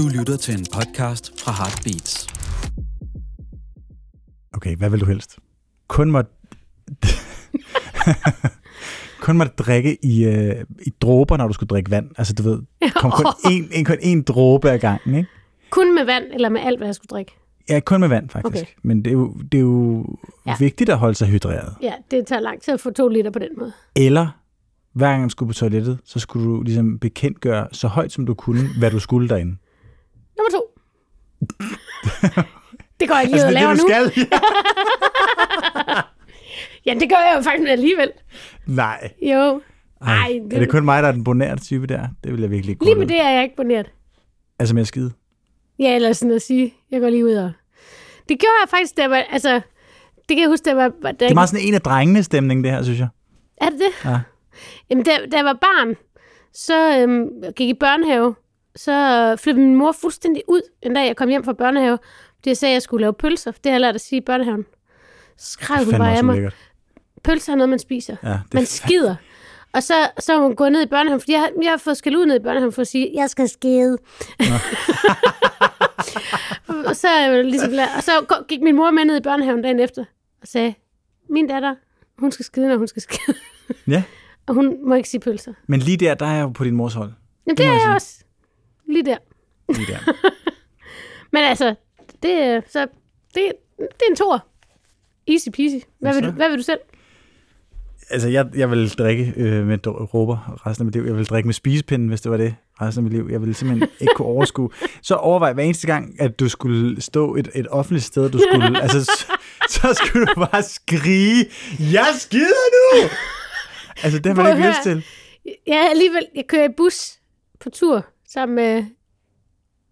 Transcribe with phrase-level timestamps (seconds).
[0.00, 2.26] Du lytter til en podcast fra Heartbeats.
[4.52, 5.38] Okay, hvad vil du helst?
[5.88, 6.22] Kun må...
[9.24, 12.10] kun må drikke i, øh, i dråber, når du skulle drikke vand.
[12.18, 12.60] Altså, du ved,
[13.00, 15.28] kom kun en, en, kun en dråbe ad gangen, ikke?
[15.70, 17.32] Kun med vand, eller med alt, hvad jeg skulle drikke?
[17.68, 18.62] Ja, kun med vand, faktisk.
[18.62, 18.72] Okay.
[18.82, 20.06] Men det er jo, det er jo.
[20.46, 20.56] Ja.
[20.58, 21.74] vigtigt at holde sig hydreret.
[21.82, 23.72] Ja, det tager lang tid at få to liter på den måde.
[23.96, 24.28] Eller
[24.92, 28.34] hver gang du skulle på toilettet, så skulle du ligesom bekendtgøre så højt, som du
[28.34, 29.56] kunne, hvad du skulle derinde.
[30.40, 30.62] Nummer to.
[33.00, 34.10] det går jeg ikke Altså, lige ud det laver det, du nu.
[34.10, 34.26] skal?
[36.86, 38.10] Ja, det gør jeg jo faktisk alligevel.
[38.66, 39.10] Nej.
[39.22, 39.60] Jo.
[40.00, 42.08] Ej, Ej, er det kun mig, der er den bonærte type der?
[42.24, 43.08] Det vil jeg virkelig ikke Lige med med.
[43.14, 43.90] det er jeg ikke boneret.
[44.58, 45.12] Altså med at skide.
[45.78, 47.52] Ja, eller sådan at sige, jeg går lige ud og...
[48.28, 49.16] Det gjorde jeg faktisk, da jeg var...
[49.16, 49.54] Altså,
[50.28, 50.88] det kan jeg huske, da jeg var...
[51.02, 53.08] Da Det er meget sådan en af drengene stemning, det her, synes jeg.
[53.60, 54.10] Er det det?
[54.10, 54.18] Ja.
[54.90, 55.94] Jamen, da, da jeg var barn,
[56.52, 58.34] så øhm, jeg gik i børnehave,
[58.84, 61.98] så flippede min mor fuldstændig ud, en dag jeg kom hjem fra børnehave,
[62.36, 63.50] fordi jeg sagde, at jeg skulle lave pølser.
[63.52, 64.66] Det har jeg lært at sige i børnehaven.
[65.36, 66.32] Så skreg hun bare af mig.
[66.32, 66.54] ulækkert.
[67.24, 68.16] Pølser er noget, man spiser.
[68.22, 69.14] Ja, det Man skider.
[69.72, 72.16] Og så, så hun gået ned i børnehaven, fordi jeg, har- jeg har fået skæld
[72.16, 73.98] ud ned i børnehaven for at sige, jeg skal skide.
[76.86, 80.04] og, så, ligesom, og så gå- gik min mor med ned i børnehaven dagen efter
[80.42, 80.74] og sagde,
[81.30, 81.74] min datter,
[82.18, 83.36] hun skal skide, når hun skal skide.
[83.88, 84.02] Ja,
[84.46, 85.52] og hun må ikke sige pølser.
[85.66, 87.12] men lige der, der er jeg jo på din mors hold.
[87.46, 88.24] Jamen, det må er jeg jeg også.
[88.90, 89.16] Lige der.
[89.74, 89.98] Lige der.
[91.32, 91.74] Men altså,
[92.22, 92.86] det, er- så,
[93.34, 94.46] det, det er en tor.
[95.28, 95.76] Easy peasy.
[96.00, 96.78] Hvad vil, du, hvad vil du selv?
[98.10, 101.02] altså, jeg, jeg vil drikke øh, med råber resten af mit liv.
[101.06, 103.28] Jeg vil drikke med spisepinden, hvis det var det resten af mit liv.
[103.32, 104.70] Jeg ville simpelthen ikke kunne overskue.
[105.02, 108.82] Så overvej hver eneste gang, at du skulle stå et, et offentligt sted, du skulle,
[108.82, 109.26] altså, så,
[109.68, 111.46] så skulle du bare skrige,
[111.92, 113.08] jeg skider nu!
[114.02, 115.04] Altså, det har man at ikke lyst til.
[115.66, 117.12] Jeg er alligevel, jeg kører i bus
[117.60, 118.84] på tur sammen med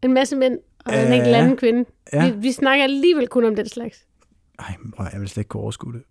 [0.02, 1.14] en masse mænd og en Ja.
[1.14, 1.84] enkelt anden kvinde.
[2.12, 2.30] Ja.
[2.30, 4.06] Vi, vi snakker alligevel kun om den slags.
[4.58, 6.02] Ej, prøv, jeg vil slet ikke kunne overskue det.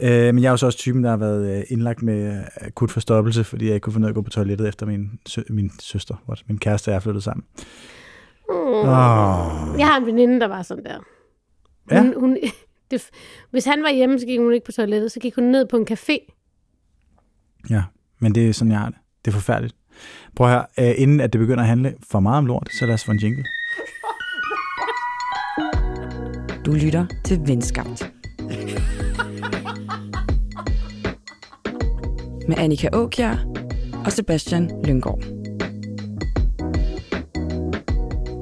[0.00, 2.44] Øh, men jeg er jo så også typen, der har været øh, indlagt med øh,
[2.60, 5.10] akut forstoppelse, fordi jeg ikke kunne finde ud af at gå på toilettet efter min,
[5.26, 7.44] sø- min søster, what, min kæreste og jeg er flyttet sammen.
[8.48, 8.54] Mm.
[8.54, 8.84] Oh.
[9.78, 10.98] Jeg har en veninde, der var sådan der.
[11.90, 12.00] Ja.
[12.02, 12.38] Hun, hun,
[12.90, 13.10] det,
[13.50, 15.12] hvis han var hjemme, så gik hun ikke på toilettet.
[15.12, 16.16] Så gik hun ned på en café.
[17.70, 17.82] Ja,
[18.18, 18.98] men det er sådan, jeg har det.
[19.24, 19.76] Det er forfærdeligt.
[20.36, 22.94] Prøv høre, øh, inden at det begynder at handle for meget om lort, så lad
[22.94, 23.44] os få en jingle.
[26.66, 28.12] Du lytter til Venskabt.
[32.48, 33.36] Med Annika Åkjær
[34.04, 35.22] og Sebastian Lyngård.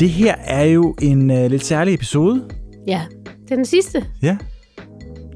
[0.01, 2.49] Det her er jo en øh, lidt særlig episode.
[2.87, 3.03] Ja,
[3.43, 4.37] det er den sidste Ja,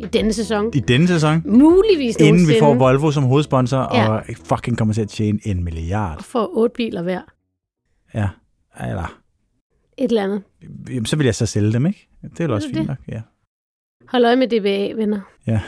[0.04, 0.70] i denne sæson.
[0.74, 1.42] i denne sæson.
[1.44, 2.58] Muligvis Inden vi nogensinde.
[2.58, 4.08] får Volvo som hovedsponsor, Ja.
[4.08, 6.18] og fucking kommer til at tjene en milliard.
[6.18, 7.20] Og får otte biler hver.
[8.14, 8.28] Ja,
[8.88, 9.20] eller...
[9.98, 10.42] Et eller andet.
[10.88, 12.08] Jamen, så vil jeg så sælge dem, ikke?
[12.22, 12.86] Det er vel også du fint det?
[12.88, 13.20] nok, ja.
[14.08, 15.20] Hold øje med DBA, venner.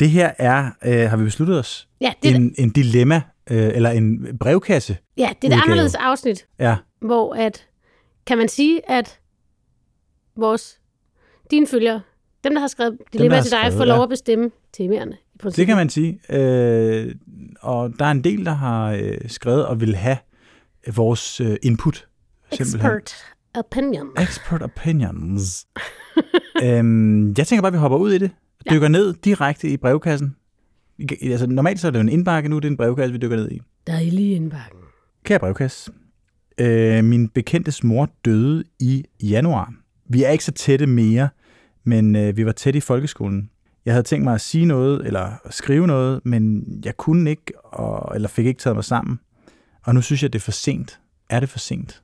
[0.00, 3.90] Det her er, øh, har vi besluttet os, Ja, det en, en dilemma, øh, eller
[3.90, 4.96] en brevkasse.
[5.16, 7.66] ja, det er et anderledes afsnit, Ja, hvor at,
[8.26, 9.20] kan man sige, at
[10.36, 10.80] vores,
[11.50, 12.00] dine følgere,
[12.44, 14.02] dem, der har skrevet dilemma til dig, får lov ja.
[14.02, 15.16] at bestemme temaerne.
[15.56, 16.20] Det kan man sige.
[16.30, 17.14] Øh,
[17.60, 20.16] og der er en del, der har øh, skrevet og vil have
[20.94, 22.06] vores øh, input.
[22.52, 22.90] simpelthen.
[22.90, 23.14] Expert
[23.54, 24.06] opinion.
[24.18, 25.66] Expert opinions.
[26.64, 28.30] øhm, jeg tænker bare, at vi hopper ud i det.
[28.70, 30.36] Dykker ned direkte i brevkassen.
[30.98, 33.18] I- Altså, normalt så er det jo en indbakke, nu er det en brevkasse, vi
[33.18, 33.60] dykker ned i.
[33.86, 34.78] Dejlig indbakken.
[35.24, 35.90] Kære brevkasse.
[36.58, 39.72] Øh, min bekendtes mor døde i januar.
[40.08, 41.28] Vi er ikke så tætte mere,
[41.86, 43.50] men øh, vi var tætte i folkeskolen.
[43.84, 48.14] Jeg havde tænkt mig at sige noget, eller skrive noget, men jeg kunne ikke, og,
[48.14, 49.20] eller fik ikke taget mig sammen.
[49.82, 51.00] Og nu synes jeg, det er for sent.
[51.30, 52.02] Er det for sent?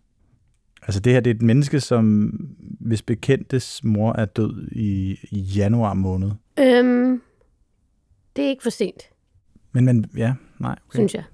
[0.82, 2.32] Altså det her, det er et menneske, som
[2.80, 6.30] hvis bekendtes mor er død i, i januar måned.
[6.58, 7.22] Øhm,
[8.36, 9.02] det er ikke for sent,
[9.72, 10.76] Men, men ja, nej.
[10.88, 10.96] Okay.
[10.96, 11.24] synes jeg.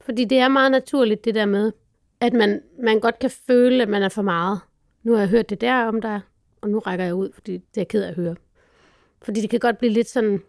[0.00, 1.72] Fordi det er meget naturligt, det der med,
[2.20, 4.60] at man, man godt kan føle, at man er for meget.
[5.02, 6.20] Nu har jeg hørt det der om dig,
[6.60, 8.36] og nu rækker jeg ud, fordi det er jeg ked af at høre.
[9.22, 10.40] Fordi det kan godt blive lidt sådan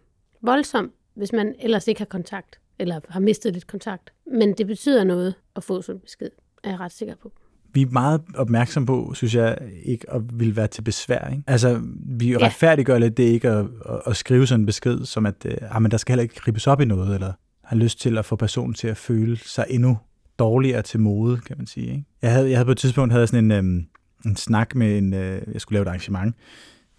[0.42, 4.12] voldsomt, hvis man ellers ikke har kontakt, eller har mistet lidt kontakt.
[4.32, 6.30] Men det betyder noget at få sådan en besked,
[6.64, 7.32] er jeg ret sikker på.
[7.74, 11.28] vi er meget opmærksom på, synes jeg, ikke at ville være til besvær.
[11.30, 11.42] Ikke?
[11.46, 11.80] Altså,
[12.18, 12.38] vi Ja.
[12.38, 15.82] retfærdiggør lidt det ikke at, at, at skrive sådan en besked, som at øh, ah,
[15.82, 17.32] men der skal heller ikke gribes op i noget, eller
[17.64, 19.98] har lyst til at få personen til at føle sig endnu
[20.38, 21.86] dårligere til mode, kan man sige.
[21.86, 22.04] Ikke?
[22.22, 23.86] Jeg, havde, jeg havde på et tidspunkt havde sådan en, øhm,
[24.26, 26.34] en snak med en, øh, jeg skulle lave et arrangement,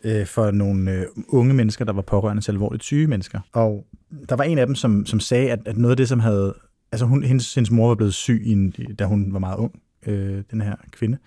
[0.04, 3.40] øh, for nogle øh, unge mennesker, der var pårørende til alvorligt syge mennesker.
[3.54, 3.86] Og
[4.30, 6.56] der var en af dem, som, som sagde, at, at noget af det, som havde...
[6.92, 9.80] Altså, hun, hendes, hendes mor var blevet syg, i en, da hun var meget ung
[10.06, 11.18] øh, den her kvinde.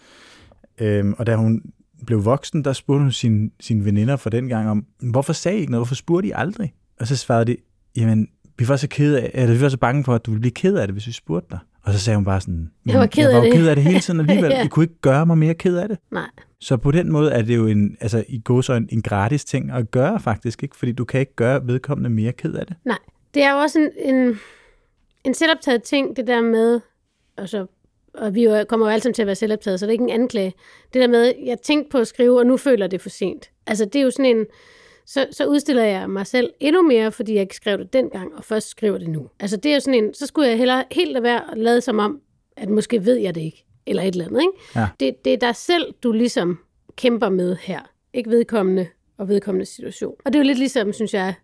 [0.80, 1.62] Øh, og da hun
[2.06, 5.60] blev voksen, der spurgte hun sine, sine veninder fra den gang om, hvorfor sagde I
[5.60, 5.80] ikke noget?
[5.80, 6.74] Hvorfor spurgte I aldrig?
[7.00, 7.56] Og så svarede de,
[7.96, 8.28] jamen,
[8.58, 10.52] vi var så kede af, eller vi var så bange for, at du ville blive
[10.52, 11.58] ked af det, hvis vi spurgte dig.
[11.86, 13.68] Og så sagde hun bare sådan, Jeg var ked jeg af var jo det." ked
[13.68, 14.50] af det hele tiden alligevel.
[14.56, 14.64] Ja.
[14.64, 15.98] I kunne ikke gøre mig mere ked af det.
[16.10, 16.26] Nej.
[16.60, 19.44] Så på den måde er det jo en, altså i går så en, en gratis
[19.44, 20.76] ting at gøre faktisk, ikke?
[20.76, 22.76] Fordi du kan ikke gøre vedkommende mere ked af det.
[22.84, 22.98] Nej.
[23.34, 24.38] Det er jo også en, en,
[25.24, 26.80] en selvoptaget ting, det der med,
[27.36, 27.66] altså,
[28.14, 30.10] og vi jo, kommer jo sammen til at være selvoptaget, så det er ikke en
[30.10, 30.54] anklage.
[30.94, 33.50] Det der med, jeg tænkte på at skrive, og nu føler det for sent.
[33.66, 34.46] Altså, det er jo sådan en,
[35.06, 38.44] så, så udstiller jeg mig selv endnu mere, fordi jeg ikke skrev det dengang, og
[38.44, 39.30] først skriver det nu.
[39.40, 42.20] Altså, det er sådan en, så skulle jeg hellere helt lade være lade som om,
[42.56, 44.52] at måske ved jeg det ikke, eller et eller andet, ikke?
[44.76, 44.88] Ja.
[45.00, 46.58] Det, det er dig selv, du ligesom
[46.96, 47.80] kæmper med her.
[48.12, 48.86] Ikke vedkommende
[49.18, 50.14] og vedkommende situation.
[50.24, 51.34] Og det er jo lidt ligesom, synes jeg,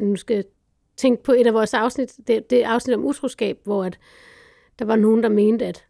[0.00, 0.44] man nu skal
[0.96, 3.98] tænke på et af vores afsnit, det, det er afsnit om utroskab, hvor at
[4.78, 5.84] der var nogen, der mente, at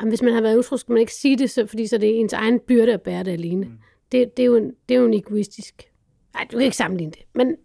[0.00, 2.00] jamen, hvis man har været utro, skal man ikke sige det, så, fordi så er
[2.00, 3.66] det ens egen byrde at bære det alene.
[3.66, 3.72] Mm.
[4.12, 5.90] Det, det, er jo en, det er jo en egoistisk...
[6.34, 7.22] Nej, du kan ikke sammenligne det.
[7.34, 7.56] Men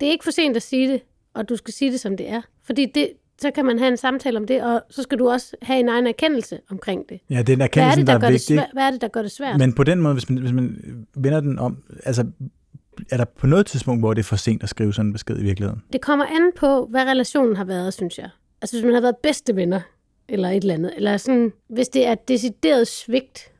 [0.00, 1.00] det er ikke for sent at sige det,
[1.34, 2.42] og du skal sige det, som det er.
[2.62, 5.56] Fordi det, så kan man have en samtale om det, og så skal du også
[5.62, 7.20] have en egen erkendelse omkring det.
[7.30, 8.56] Ja, det er en Hvad er erkendelse, det, der, der, er det vigtig.
[8.56, 8.68] svært?
[8.72, 9.58] Hvad er det, der gør det svært?
[9.58, 10.76] Men på den måde, hvis man, hvis man
[11.14, 12.26] vender den om, altså
[13.10, 15.38] er der på noget tidspunkt, hvor det er for sent at skrive sådan en besked
[15.38, 15.82] i virkeligheden?
[15.92, 18.30] Det kommer an på, hvad relationen har været, synes jeg.
[18.62, 19.80] Altså hvis man har været bedste venner,
[20.28, 23.52] eller et eller andet, eller sådan, hvis det er et decideret svigt,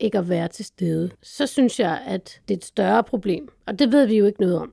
[0.00, 3.48] ikke at være til stede, så synes jeg, at det er et større problem.
[3.66, 4.72] Og det ved vi jo ikke noget om,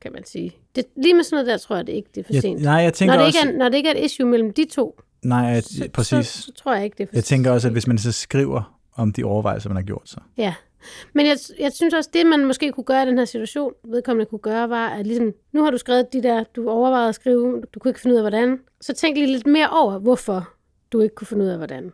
[0.00, 0.56] kan man sige.
[0.76, 2.62] Det, lige med sådan noget der, tror jeg det ikke, det er for Jeg, sent.
[2.62, 3.38] nej, jeg tænker Når det, også...
[3.38, 6.26] ikke er, når det ikke er et issue mellem de to, nej, jeg, så, præcis.
[6.26, 8.12] Så, så tror jeg ikke, det er for Jeg tænker også, at hvis man så
[8.12, 10.22] skriver om de overvejelser, man har gjort sig.
[10.36, 10.54] Ja,
[11.12, 14.26] men jeg, jeg synes også, det man måske kunne gøre i den her situation, vedkommende
[14.26, 17.62] kunne gøre, var, at ligesom, nu har du skrevet de der, du overvejede at skrive,
[17.74, 18.60] du kunne ikke finde ud af, hvordan.
[18.80, 20.48] Så tænk lige lidt mere over, hvorfor
[20.92, 21.92] du ikke kunne finde ud af, hvordan.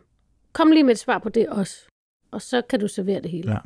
[0.53, 1.75] Kom lige med et svar på det også.
[2.31, 3.51] Og så kan du servere det hele.
[3.51, 3.57] Ja,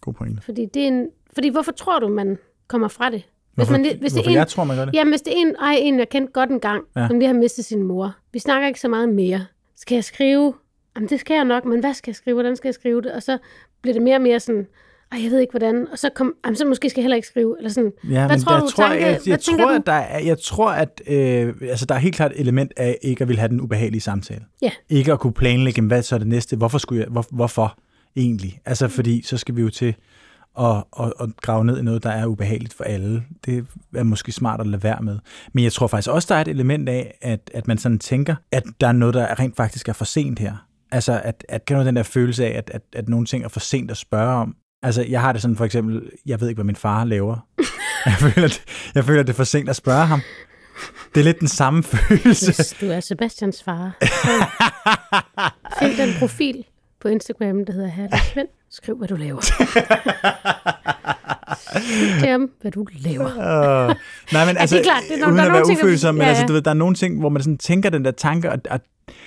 [0.00, 0.42] god pointe.
[0.42, 2.38] Fordi, det er en, fordi hvorfor tror du, man
[2.68, 3.22] kommer fra det?
[3.54, 4.94] Hvorfor, man hvis det en- jeg tror, man gør det?
[4.94, 7.06] Jamen, hvis det er en, ej, en jeg kendte godt en gang, Ja.
[7.08, 8.16] som lige har mistet sin mor.
[8.32, 9.44] Vi snakker ikke så meget mere.
[9.76, 10.54] Skal jeg skrive?
[10.96, 12.34] Jamen, det skal jeg nok, men hvad skal jeg skrive?
[12.34, 13.12] Hvordan skal jeg skrive det?
[13.12, 13.38] Og så
[13.82, 14.66] bliver det mere og mere sådan,
[15.12, 15.86] ej, jeg ved ikke hvordan.
[15.92, 17.56] Og så, kom, jamen, så måske skal jeg heller ikke skrive.
[17.58, 17.92] Eller sådan.
[18.10, 19.74] Ja, Hvad tror du, tror, tanke- jeg, jeg, jeg tror, du?
[19.74, 22.98] at der er, jeg tror, at øh, altså, der er helt klart et element af
[23.02, 24.44] ikke at ville have den ubehagelige samtale.
[24.62, 24.70] Ja.
[24.88, 26.56] Ikke at kunne planlægge, hvad så er det næste?
[26.56, 27.78] Hvorfor skulle jeg, hvor, hvorfor
[28.16, 28.60] egentlig?
[28.64, 29.94] Altså, fordi så skal vi jo til
[30.58, 33.24] at, at, at grave ned i noget, der er ubehageligt for alle.
[33.44, 35.18] Det er måske smart at lade være med.
[35.52, 38.34] Men jeg tror faktisk også, der er et element af, at, at man sådan tænker,
[38.52, 40.66] at der er noget, der rent faktisk er for sent her.
[40.92, 43.48] Altså, at, at kan du den der følelse af, at, at, at nogle ting er
[43.48, 44.56] for sent at spørge om?
[44.82, 47.46] Altså, jeg har det sådan for eksempel, jeg ved ikke, hvad min far laver.
[48.06, 48.62] jeg, føler, at,
[48.94, 50.20] jeg føler, at det er for sent at spørge ham.
[51.14, 52.46] Det er lidt den samme følelse.
[52.46, 54.46] Hvis du er Sebastians far, så
[55.80, 56.64] find den profil
[57.00, 58.48] på Instagram, der hedder Herlig Svend.
[58.70, 59.40] Skriv, hvad du laver.
[62.18, 63.26] Skriv ham, hvad du laver.
[63.26, 63.94] Uh,
[64.32, 66.14] nej, men altså, det er klart, det er, uden der er at være ting, ufølsom,
[66.14, 66.46] men ja, altså, ja.
[66.46, 68.80] du ved, der er nogle ting, hvor man sådan tænker den der tanke, og, og,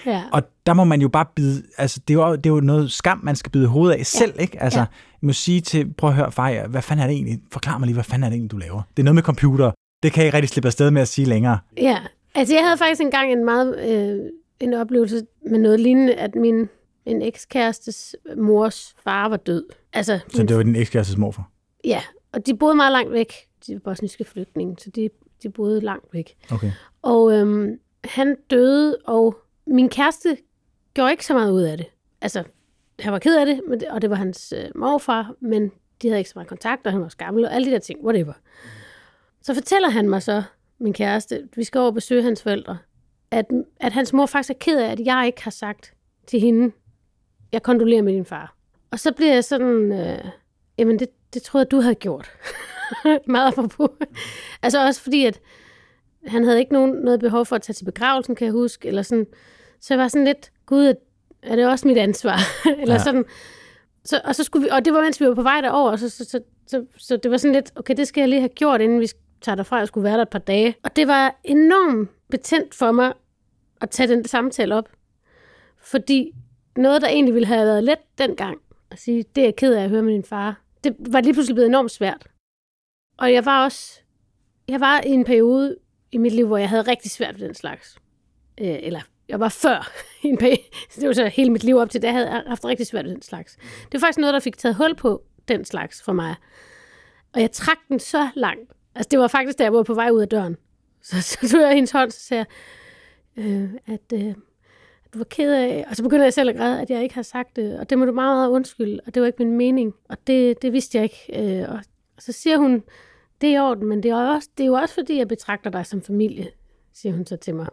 [0.05, 0.21] Ja.
[0.33, 2.91] og der må man jo bare bide, altså, det er jo, det er jo noget
[2.91, 4.61] skam, man skal bide hovedet af selv, ikke?
[4.63, 4.85] Altså, Ja.
[5.21, 7.39] jeg må sige til, prøv at høre, far, ja, hvad fanden er det egentlig?
[7.51, 8.81] Forklar mig lige, hvad fanden er det egentlig, du laver?
[8.97, 9.71] Det er noget med computer.
[10.03, 11.57] Det kan jeg ikke rigtig slippe afsted med at sige længere.
[11.77, 11.97] Ja,
[12.35, 14.19] altså jeg havde faktisk engang en meget øh,
[14.59, 16.69] en oplevelse med noget lignende, at min
[17.05, 19.65] en ekskærestes mors far var død.
[19.93, 21.51] Altså, Så min, det var din ekskærestes morfar.
[21.83, 23.33] ja, og de boede meget langt væk.
[23.67, 25.09] De var bosniske flygtninge, så de,
[25.43, 26.35] de boede langt væk.
[26.51, 26.71] Okay.
[27.01, 30.37] Og øhm, han døde, og min kæreste
[30.93, 31.85] gjorde ikke så meget ud af det.
[32.21, 32.43] Altså,
[32.99, 36.07] han var ked af det, men det- og det var hans øh, morfar, men de
[36.07, 37.99] havde ikke så meget kontakt, og han var også gammel, og alle de der ting,
[38.05, 38.33] whatever.
[39.41, 40.43] Så fortæller han mig så,
[40.79, 42.77] min kæreste, vi skal over og besøge hans forældre,
[43.31, 43.45] at,
[43.79, 45.93] at hans mor faktisk er ked af, at jeg ikke har sagt
[46.27, 46.71] til hende,
[47.53, 48.55] jeg kondolerer med din far.
[48.91, 50.25] Og så bliver jeg sådan, øh,
[50.77, 52.31] jamen det, det troede jeg, du havde gjort.
[53.27, 53.89] Meget apropos.
[54.61, 55.39] altså også fordi, at
[56.27, 59.01] han havde ikke nogen, noget behov for at tage til begravelsen, kan jeg huske, eller
[59.01, 59.27] sådan.
[59.81, 60.93] Så jeg var sådan lidt, gud,
[61.43, 62.37] er det også mit ansvar?
[62.81, 62.99] eller Ja.
[63.03, 63.25] sådan.
[64.05, 66.09] Så, og, så skulle vi, og det var, mens vi var på vej derover, så,
[66.09, 68.81] så, så, så, så det var sådan lidt, okay, det skal jeg lige have gjort,
[68.81, 69.07] inden vi
[69.41, 70.75] tager derfra, jeg skulle være der et par dage.
[70.83, 73.13] Og det var enormt betændt for mig
[73.81, 74.89] at tage den samtale op.
[75.81, 76.31] Fordi
[76.77, 78.57] noget, der egentlig ville have været let dengang,
[78.91, 81.33] at sige, det er jeg ked af at høre med din far, det var lige
[81.33, 82.27] pludselig blevet enormt svært.
[83.17, 84.01] Og jeg var også,
[84.67, 85.77] jeg var i en periode
[86.11, 87.97] i mit liv, hvor jeg havde rigtig svært ved den slags.
[88.61, 89.91] Øh, eller jeg var før
[90.23, 90.61] i en periode,
[90.95, 93.13] det var så hele mit liv op til, det havde jeg haft rigtig svært ved
[93.13, 93.55] den slags.
[93.55, 96.35] Det var faktisk noget, der fik taget hul på den slags for mig.
[97.33, 98.71] Og jeg trak den så langt.
[98.95, 100.57] Altså det var faktisk, da jeg var på vej ud af døren.
[101.01, 102.45] Så, så tog jeg hendes hånd, så sagde
[103.35, 104.35] jeg, øh, at øh,
[105.19, 107.55] var ked af, og så begynder jeg selv at græde, at jeg ikke har sagt
[107.55, 110.17] det, og det må du meget, meget undskylde, og det var ikke min mening, og
[110.27, 111.61] det, det vidste jeg ikke.
[111.61, 111.79] Øh, og
[112.19, 112.83] så siger hun,
[113.41, 115.69] det er i orden, men det er, også, det er jo også fordi, jeg betragter
[115.69, 116.47] dig som familie,
[116.93, 117.67] siger hun så til mig.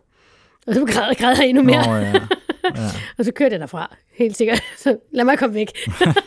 [0.67, 1.87] Og så græder, græder jeg endnu mere.
[1.87, 2.11] Nå, ja.
[2.11, 2.21] ja.
[3.19, 4.63] Og så kørte jeg derfra, helt sikkert.
[4.85, 5.71] Så lad mig komme væk.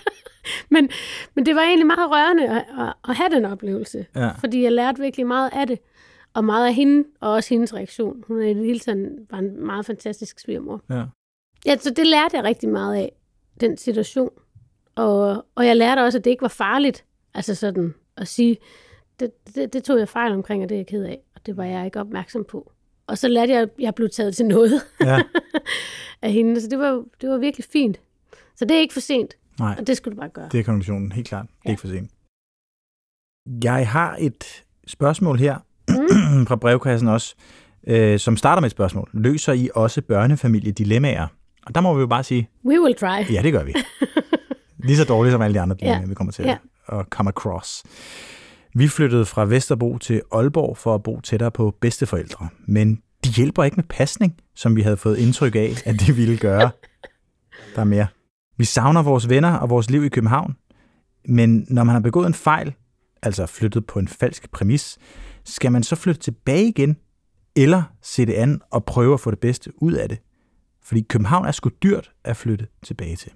[0.73, 0.89] men,
[1.35, 4.05] men det var egentlig meget rørende at, at, at have den oplevelse.
[4.15, 4.29] Ja.
[4.39, 5.79] Fordi jeg lærte virkelig meget af det.
[6.33, 8.23] Og meget af hende, og også hendes reaktion.
[8.27, 10.81] Hun er i det hele taget var en meget fantastisk svigermor.
[10.89, 11.05] ja.
[11.65, 13.11] Ja, så det lærte jeg rigtig meget af,
[13.59, 14.29] den situation.
[14.95, 17.05] Og, og jeg lærte også, at det ikke var farligt.
[17.33, 18.57] Altså sådan at sige,
[19.19, 21.19] det, det, det tog jeg fejl omkring, og det er jeg ked af.
[21.35, 22.71] Og det var jeg ikke opmærksom på.
[23.07, 25.21] Og så lærte jeg, at jeg blev taget til noget ja.
[26.21, 26.61] af hende.
[26.61, 28.01] Så det var, det var virkelig fint.
[28.55, 30.49] Så det er ikke for sent, Nej, og det skulle du bare gøre.
[30.51, 31.45] det er konklusionen, helt klart.
[31.45, 31.69] Det er Ja.
[31.71, 32.11] ikke for sent.
[33.63, 35.57] Jeg har et spørgsmål her
[36.43, 36.47] Mm.
[36.47, 37.35] fra brevkassen også,
[37.87, 39.09] øh, som starter med et spørgsmål.
[39.13, 41.27] Løser I også børnefamiliedilemmaer?
[41.65, 43.33] Og der må vi jo bare sige, We will try.
[43.33, 43.73] ja, det gør vi.
[44.77, 46.07] Lige så dårligt som alle de andre dilemmaer, Ja.
[46.07, 46.57] vi kommer til Ja.
[46.87, 47.83] at come across.
[48.75, 52.95] Vi flyttede fra Vesterbro til Aalborg for at bo tættere på bedsteforældre, men
[53.25, 56.69] de hjælper ikke med pasning, som vi havde fået indtryk af, at de ville gøre.
[57.75, 58.07] Der er mere.
[58.57, 60.55] Vi savner vores venner og vores liv i København,
[61.27, 62.73] men når man har begået en fejl,
[63.21, 64.97] altså flyttet på en falsk præmis,
[65.45, 66.97] skal man så flytte tilbage igen,
[67.55, 70.17] eller se det an og prøve at få det bedste ud af det?
[70.83, 73.31] Fordi København er sgu dyrt at flytte tilbage til.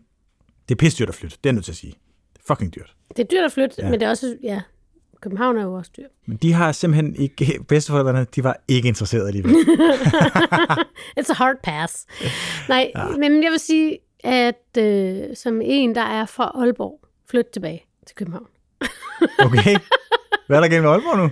[0.70, 1.94] Det er pisse dyrt at flytte, det er jeg nødt til at sige.
[2.34, 2.96] Det er fucking dyrt.
[3.18, 3.90] Det er dyrt at flytte, Ja.
[3.90, 4.62] men det er også, ja,
[5.22, 6.10] København er jo også dyrt.
[6.26, 9.52] Men de har simpelthen ikke, bedsteforældrene, de var ikke interesserede alligevel.
[11.20, 12.06] It's a hard pass.
[12.70, 13.08] Nej, ja.
[13.18, 17.00] men jeg vil sige, at øh, som en, der er fra Aalborg,
[17.30, 18.48] flyt tilbage til København.
[19.40, 19.78] Okay?
[20.48, 21.30] Hvad er der gennem Aalborg nu?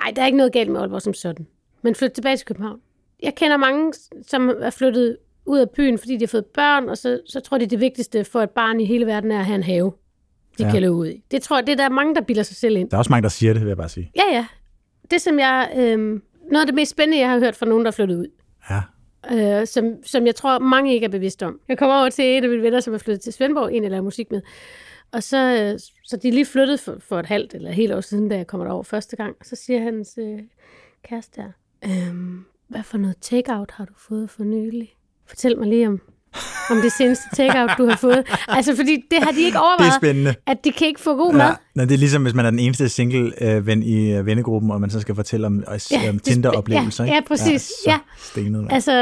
[0.00, 1.46] Nej, der er ikke noget galt med Aalborg som sådan.
[1.82, 2.80] Men flyt tilbage til København.
[3.22, 3.92] Jeg kender mange,
[4.26, 5.16] som er flyttet
[5.46, 8.24] ud af byen, fordi de har fået børn, og så, så tror de, det vigtigste
[8.24, 9.92] for et barn i hele verden er at have en have,
[10.58, 10.70] de Ja.
[10.70, 11.22] kan løbe ud i.
[11.30, 12.90] Det tror jeg, det er der er mange, der bilder sig selv ind.
[12.90, 14.12] Der er også mange, der siger det, vil jeg bare sige.
[14.16, 14.46] Ja, ja.
[15.10, 17.90] Det som jeg, øh, noget af det mest spændende, jeg har hørt fra nogen, der
[17.90, 18.26] er flyttet ud,
[18.70, 18.80] Ja.
[19.60, 21.60] øh, som, som jeg tror, mange ikke er bevidste om.
[21.68, 23.88] Jeg kommer over til en af mine venner, som er flyttet til Svendborg, en eller
[23.88, 24.40] laver musik med.
[25.12, 25.36] Og så,
[25.72, 28.28] øh, så de er lige flyttet for, for et halvt eller et helt år siden,
[28.28, 29.36] da jeg kommer derover første gang.
[29.42, 30.38] Så siger hans øh,
[31.08, 31.48] kæreste der,
[32.08, 34.94] øhm, hvad for noget takeout har du fået for nylig?
[35.26, 36.00] Fortæl mig lige om,
[36.70, 38.26] om det seneste takeout, du har fået.
[38.48, 40.34] Altså, fordi det har de ikke Det er overvejet, spændende.
[40.46, 41.40] at de kan ikke få god mad.
[41.46, 44.80] Ja, Nå, det er ligesom, hvis man er den eneste single-ven i øh, vennegruppen, og
[44.80, 47.04] man så skal fortælle om, ja, om Tinder-oplevelser.
[47.04, 47.72] ja, ja, præcis.
[47.86, 47.98] Ja.
[48.18, 48.66] Stenet.
[48.70, 48.92] Altså,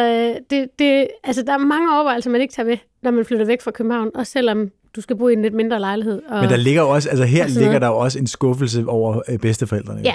[0.51, 3.63] det, det, altså, der er mange overvejelser, man ikke tager med, når man flytter væk
[3.63, 6.23] fra København, også selvom du skal bo i en lidt mindre lejlighed.
[6.29, 7.81] Og, Men der ligger jo også, altså her ligger noget.
[7.83, 10.01] der jo også en skuffelse over øh, bedsteforældrene.
[10.05, 10.15] Ja,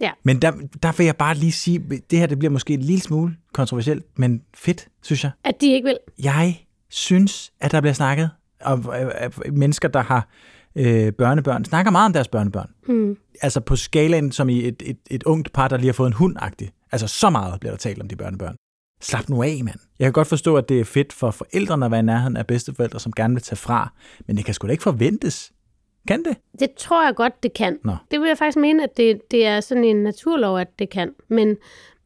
[0.00, 0.10] ja.
[0.22, 1.78] Men der, der vil jeg bare lige sige,
[2.10, 5.30] det her det bliver måske en lille smule kontroversielt, men fedt, synes jeg.
[5.44, 5.98] At de ikke vil.
[6.22, 8.30] Jeg synes, at der bliver snakket
[8.64, 9.06] om øh,
[9.46, 10.28] øh, mennesker, der har
[10.76, 12.70] øh, børnebørn, snakker meget om deres børnebørn.
[12.88, 13.16] Mm.
[13.42, 16.12] Altså på skalaen, som i et, et, et ungt par, der lige har fået en
[16.12, 16.88] hund -agtig.
[16.92, 18.56] Altså så meget bliver der talt om de børnebørn.
[19.00, 19.78] Slap nu af, mand.
[19.98, 22.46] Jeg kan godt forstå, at det er fedt for forældrene at være i nærheden af
[22.46, 23.92] bedsteforældre, som gerne vil tage fra.
[24.26, 25.52] Men det kan sgu da ikke forventes.
[26.08, 26.36] Kan det?
[26.60, 27.78] Det tror jeg godt, det kan.
[27.84, 27.96] Nå.
[28.10, 31.14] Det vil jeg faktisk mene, at det, det er sådan en naturlov, at det kan.
[31.28, 31.56] Men,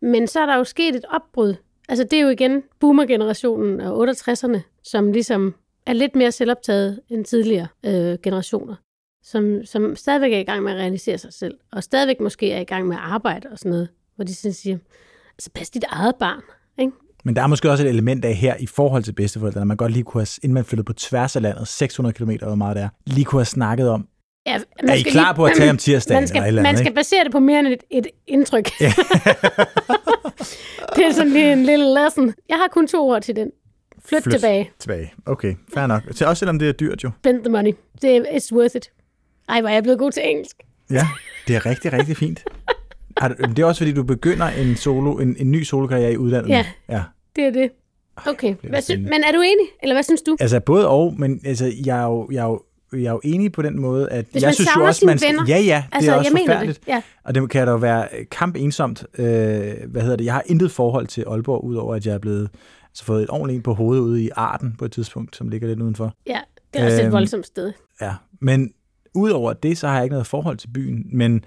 [0.03, 1.55] men så er der jo sket et opbrud.
[1.89, 5.55] Altså det er jo igen boomer-generationen og 68'erne, som ligesom
[5.87, 8.75] er lidt mere selvoptaget end tidligere øh, generationer.
[9.23, 11.59] Som, som stadigvæk er i gang med at realisere sig selv.
[11.73, 13.89] Og stadigvæk måske er i gang med at arbejde og sådan noget.
[14.17, 14.79] Hvor de sådan siger,
[15.35, 16.43] altså pas dit eget barn.
[16.81, 16.93] Ikke?
[17.25, 19.93] Men der er måske også et element af her i forhold til bedsteforældrene, man godt
[19.93, 22.83] lige kunne have, inden man flyttede på tværs af landet, 600 km hvor meget det
[22.83, 24.07] er, lige kunne have snakket om,
[24.47, 26.73] Ja, er I klar på at tage om tirsdagen man skal, eller et eller andet,
[26.73, 26.95] man skal ikke?
[26.95, 28.71] basere det på mere end et, et indtryk.
[28.81, 28.87] Ja.
[30.97, 32.35] det er sådan lige en lille lesson.
[32.49, 33.51] Jeg har kun to ord til den.
[34.05, 34.33] Flyt, Flyt.
[34.33, 34.71] tilbage.
[34.79, 35.13] Tilbage.
[35.27, 36.03] Okay, fair nok.
[36.15, 37.11] Til også selvom det er dyrt jo.
[37.21, 37.73] Spend the money.
[38.03, 38.91] Det er, it's worth it.
[39.49, 40.57] Ej, hvor er jeg blevet god til engelsk.
[40.91, 41.07] Ja,
[41.49, 42.45] det er rigtig, rigtig fint.
[43.21, 46.17] Har du- Det er også fordi, du begynder en, solo, en, en ny solokarriere i
[46.17, 46.49] udlandet.
[46.51, 46.67] Ja.
[46.89, 47.03] ja.
[47.37, 47.71] Det er det.
[48.27, 48.55] Okay.
[48.69, 49.67] Hvad sy- men er du enig?
[49.83, 50.37] Eller hvad synes du?
[50.41, 52.63] Altså både og, men altså, jeg, er jo, jeg, er jo,
[52.93, 55.45] jeg er jo enig på den måde, at Hvis jeg synes jo også, man venner.
[55.49, 56.81] Ja, ja, det altså, er også forfærdeligt.
[56.81, 56.89] det.
[56.93, 57.03] Ja.
[57.25, 59.05] Og det kan da jo være kamp ensomt.
[59.19, 59.25] Øh,
[59.89, 60.25] hvad hedder det?
[60.25, 62.49] Jeg har intet forhold til Aalborg, udover at jeg er blevet
[62.91, 65.69] altså, fået et ordentligt en på hovedet ude i Arden på et tidspunkt, som ligger
[65.69, 66.15] lidt udenfor.
[66.27, 66.39] ja,
[66.75, 67.73] det er også Øhm, et voldsomt sted.
[68.01, 68.73] Ja, men
[69.15, 71.45] udover det, så har jeg ikke noget forhold til byen, men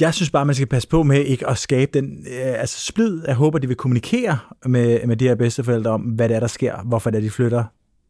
[0.00, 3.22] jeg synes bare, man skal passe på med ikke at skabe den øh, altså splid.
[3.26, 6.46] Jeg håber, de vil kommunikere med, med de her bedsteforældre om, hvad det er, der
[6.46, 7.64] sker, hvorfor det er, de flytter,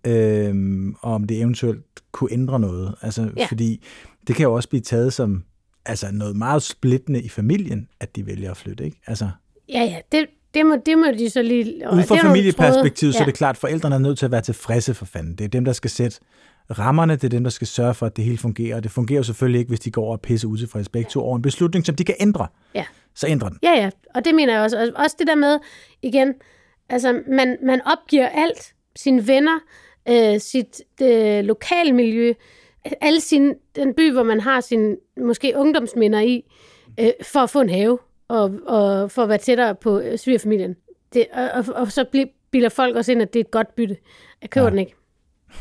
[0.07, 2.95] øhm, og om det eventuelt kunne ændre noget.
[3.03, 3.47] Altså, Ja.
[3.47, 3.85] Fordi
[4.27, 5.43] det kan jo også blive taget som
[5.87, 8.85] altså noget meget splittende i familien, at de vælger at flytte.
[8.85, 9.01] Ikke?
[9.07, 9.29] Altså,
[9.69, 9.99] Ja, ja.
[10.13, 11.65] Det, det må, det må de så lige...
[11.93, 13.23] Ud fra er familieperspektivet, så tråde.
[13.23, 15.35] er det klart, at forældrene er nødt til at være tilfredse for fanden.
[15.35, 16.21] Det er dem, der skal sætte
[16.71, 18.77] rammerne, det er dem, der skal sørge for, at det hele fungerer.
[18.77, 21.21] Og det fungerer jo selvfølgelig ikke, hvis de går over og pisser utilfredse begge to
[21.23, 22.47] over en beslutning, som de kan ændre.
[22.75, 22.85] Ja.
[23.15, 23.59] Så ændre den.
[23.63, 24.79] Ja, ja, og det mener jeg også.
[24.79, 25.59] Og også det der med,
[26.03, 26.35] igen,
[26.89, 29.59] altså man, man opgiver alt, sine venner,
[30.09, 32.35] øh, sit øh, lokalmiljø,
[33.01, 36.45] alle sine, den by, hvor man har sine måske ungdomsminder i,
[37.01, 37.99] øh, for at få en have,
[38.29, 40.77] og, og for at være tættere på øh, svigerfamilien.
[41.13, 43.75] Det, og, og, og så bliver, bilder folk også ind, at det er et godt
[43.75, 43.97] bytte.
[44.43, 44.71] Jeg køber ja.
[44.71, 44.95] den ikke.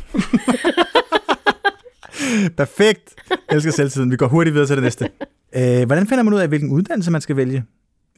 [2.57, 3.15] Perfekt.
[3.29, 4.11] Jeg elsker selvtiden.
[4.11, 5.09] Vi går hurtigt videre til det næste.
[5.55, 7.63] Øh, hvordan finder man ud af, hvilken uddannelse man skal vælge?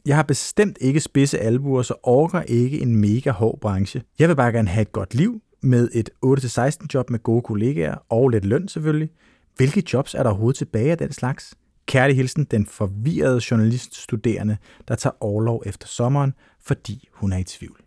[0.06, 4.02] Jeg har bestemt ikke spidse albuer, så orker ikke en mega hård branche.
[4.18, 7.94] Jeg vil bare gerne have et godt liv med et 8-16 job med gode kollegaer
[8.08, 9.10] og lidt løn selvfølgelig.
[9.56, 11.54] Hvilke jobs er der overhovedet tilbage af den slags?
[11.86, 14.56] Kærlig hilsen, den forvirrede journaliststuderende,
[14.88, 17.80] der tager overlov efter sommeren, fordi hun er i tvivl.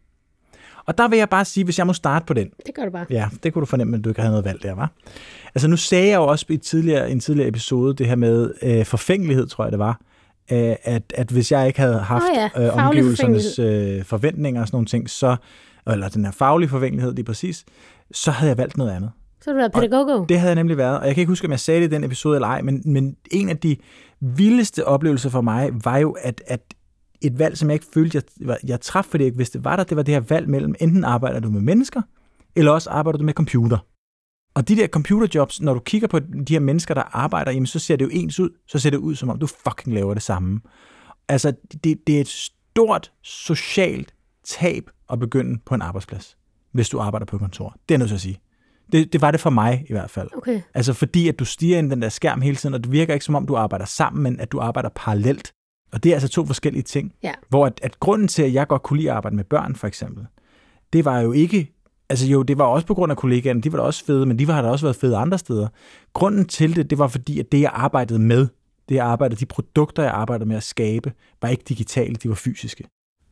[0.85, 2.91] Og der vil jeg bare sige, hvis jeg må starte på den, Det gør du
[2.91, 3.05] bare.
[3.09, 4.91] Ja, det kunne du fornemme, at du ikke havde noget valg der, var.
[5.55, 8.85] Altså nu sagde jeg jo også i tidligere, en tidligere episode det her med øh,
[8.85, 10.01] forfængelighed, tror jeg det var,
[10.51, 14.67] øh, at, at hvis jeg ikke havde haft Åh ja, øh, omgivelsernes øh, forventninger og
[14.67, 15.35] sådan nogle ting, så,
[15.91, 17.65] eller den her faglige forvængelighed lige præcis,
[18.11, 19.11] så havde jeg valgt noget andet.
[19.41, 20.25] Så har du været pædagogo.
[20.29, 21.95] Det havde jeg nemlig været, og jeg kan ikke huske, om jeg sagde det i
[21.95, 23.77] den episode eller ej, men, men en af de
[24.19, 26.61] vildeste oplevelser for mig var jo, at, at
[27.23, 29.83] et valg, som jeg ikke følte, jeg, jeg traf, fordi jeg ikke vidste, var der,
[29.83, 32.01] det var det her valg mellem, enten arbejder du med mennesker,
[32.55, 33.77] eller også arbejder du med computer.
[34.55, 37.79] Og de der computerjobs, når du kigger på de her mennesker, der arbejder, jamen, så
[37.79, 38.49] ser det jo ens ud.
[38.67, 40.61] Så ser det ud, som om du fucking laver det samme.
[41.27, 41.53] Altså,
[41.83, 44.13] det, det er et stort socialt
[44.43, 46.37] tab at begynde på en arbejdsplads,
[46.71, 47.75] hvis du arbejder på kontor.
[47.89, 48.39] Det er nødt til at sige.
[48.91, 50.29] Det, det var det for mig i hvert fald.
[50.37, 50.61] Okay.
[50.73, 53.13] Altså fordi, at du stiger ind i den der skærm hele tiden, og det virker
[53.13, 55.53] ikke som om, du arbejder sammen, men at du arbejder parallelt.
[55.93, 57.13] Og det er altså to forskellige ting.
[57.23, 57.33] Ja.
[57.49, 59.87] Hvor at, at grunden til, at jeg godt kunne lide at arbejde med børn, for
[59.87, 60.25] eksempel,
[60.93, 61.69] det var jo ikke...
[62.09, 64.39] Altså jo, det var også på grund af kollegaerne, de var da også fede, men
[64.39, 65.67] de var har da også været fede andre steder.
[66.13, 68.47] Grunden til det, det var fordi, at det, jeg arbejdede med,
[68.89, 72.35] det jeg arbejdede, de produkter, jeg arbejdede med at skabe, var ikke digitale, de var
[72.35, 72.83] fysiske.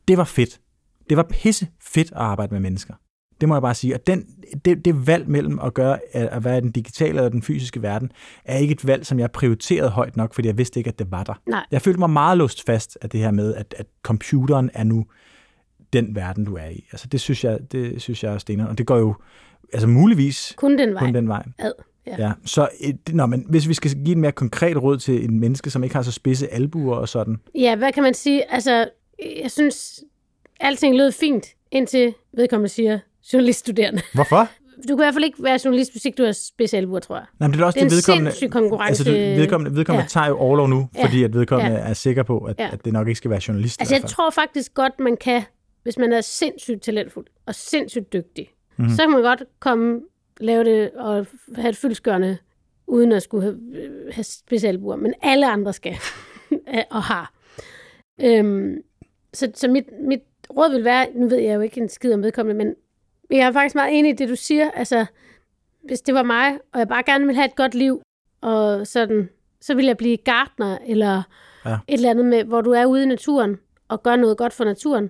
[0.08, 0.62] Det var fedt.
[1.10, 2.94] Det var pisse fedt at arbejde med mennesker.
[3.42, 3.96] Det må jeg bare sige.
[3.96, 4.26] Og den,
[4.66, 8.12] det, det valg mellem at gøre at være i den digitale eller den fysiske verden,
[8.46, 11.12] er ikke et valg, som jeg prioriterede højt nok, fordi jeg vidste ikke, at det
[11.12, 11.42] var der.
[11.48, 11.66] Nej.
[11.72, 15.06] Jeg følte mig meget låst fast af det her med, at, at computeren er nu
[15.94, 16.86] den verden, du er i.
[16.92, 18.68] Altså det synes jeg, det synes jeg er stener.
[18.68, 19.16] Og det går jo
[19.74, 21.04] altså muligvis Kun den vej.
[21.06, 21.44] kun den vej.
[21.60, 21.72] Ad.
[22.08, 22.16] Ja.
[22.20, 25.40] Ja, så et, nå, men hvis vi skal give en mere konkret råd til en
[25.40, 28.54] menneske, som ikke har så spidse albuer og sådan, Ja, hvad kan man sige?
[28.54, 28.90] Altså,
[29.44, 30.04] jeg synes,
[30.60, 33.00] alting lød fint, indtil vedkommende siger
[33.34, 34.02] journaliststuderende.
[34.14, 34.48] Hvorfor?
[34.78, 37.26] Du kan i hvert fald ikke være journalist, hvis ikke du har specialbuer, tror jeg.
[37.40, 38.50] Nej, men det er også Det er det, en vedkommende...
[38.50, 38.90] konkurrence.
[38.90, 40.08] Altså, det, vedkommende, vedkommende Ja.
[40.08, 41.06] tager jo overlov nu, Ja.
[41.06, 41.90] fordi at vedkommende Ja.
[41.90, 42.70] er sikker på, at, Ja.
[42.74, 43.82] at det nok ikke skal være journalist.
[43.82, 45.42] Altså, jeg tror faktisk godt, man kan,
[45.84, 48.88] hvis man er sindssygt talentfuld og sindssygt dygtig, Mhm.
[48.88, 48.96] mm.
[48.96, 50.02] så kan man godt komme,
[50.40, 52.38] lave det og have et fyldskørende,
[52.88, 53.58] uden at skulle have,
[54.12, 54.96] have specialbuer.
[54.96, 55.96] Men alle andre skal
[56.92, 57.34] og har.
[58.24, 58.76] Øhm,
[59.34, 62.24] så så mit, mit råd vil være, nu ved jeg jo ikke en skid om
[62.24, 62.76] vedkommende, men
[63.32, 64.72] jeg er faktisk meget enig i det, du siger.
[64.72, 65.06] Altså,
[65.84, 68.02] hvis det var mig, og jeg bare gerne vil have et godt liv,
[68.42, 69.30] og sådan,
[69.62, 71.24] så vil jeg blive gartner, eller
[71.66, 71.74] Ja.
[71.74, 74.64] et eller andet med, hvor du er ude i naturen, og gør noget godt for
[74.66, 75.10] naturen,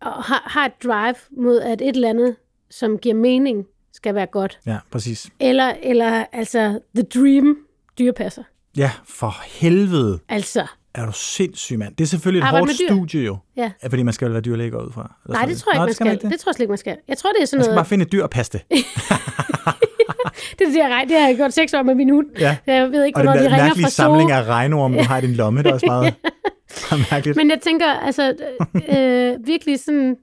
[0.00, 2.36] og har, har et drive mod, at et eller andet,
[2.70, 4.58] som giver mening, skal være godt.
[4.66, 5.30] Ja, præcis.
[5.40, 7.58] Eller, eller altså, the dream,
[7.98, 8.42] dyrepasser.
[8.76, 10.66] Ja, for helvede Altså,
[11.02, 11.96] er du sindssyg, mand.
[11.96, 13.70] Det er selvfølgelig et hårdt studie jo, ja.
[13.82, 15.14] Ja, fordi man skal vel være dyrlæge ud fra.
[15.26, 16.06] Eller Nej, det tror jeg ikke, man skal.
[16.12, 16.32] ikke Det.
[16.32, 16.96] det tror jeg slet ikke, man skal.
[17.08, 17.78] Jeg tror, det er sådan Man skal noget...
[17.78, 18.62] bare finde et dyr og passe det.
[20.58, 22.26] Det er det, jeg, det har jeg gjort seks år med min hund.
[22.40, 22.56] Ja.
[22.66, 25.34] Jeg ved ikke, Og hvornår de ringer fra samling af regnorm, du har i din
[25.34, 26.14] lomme, det er også meget,
[26.90, 27.36] meget mærkeligt.
[27.36, 28.34] Men jeg tænker, altså,
[28.98, 30.16] øh, virkelig sådan...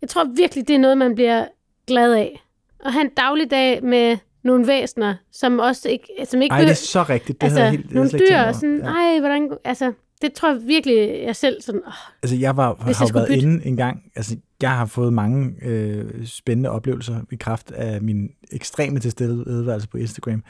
[0.00, 1.44] Jeg tror virkelig, det er noget, man bliver
[1.86, 2.42] glad af.
[2.86, 6.06] At have en dagligdag med nogle væsener, som også ikke...
[6.24, 7.40] Som ikke Ej, det er så rigtigt.
[7.40, 8.86] Det altså, havde helt, nogle dyr, og sådan, Ja.
[8.90, 9.50] ej, hvordan...
[9.64, 11.80] Altså, det tror jeg virkelig, jeg selv sådan...
[11.86, 13.42] Åh, Altså, jeg var, jeg har skulle været bytte.
[13.42, 14.02] inde en gang.
[14.16, 19.96] Altså, jeg har fået mange øh, spændende oplevelser i kraft af min ekstreme tilstedeværelse på
[19.96, 20.42] Instagram.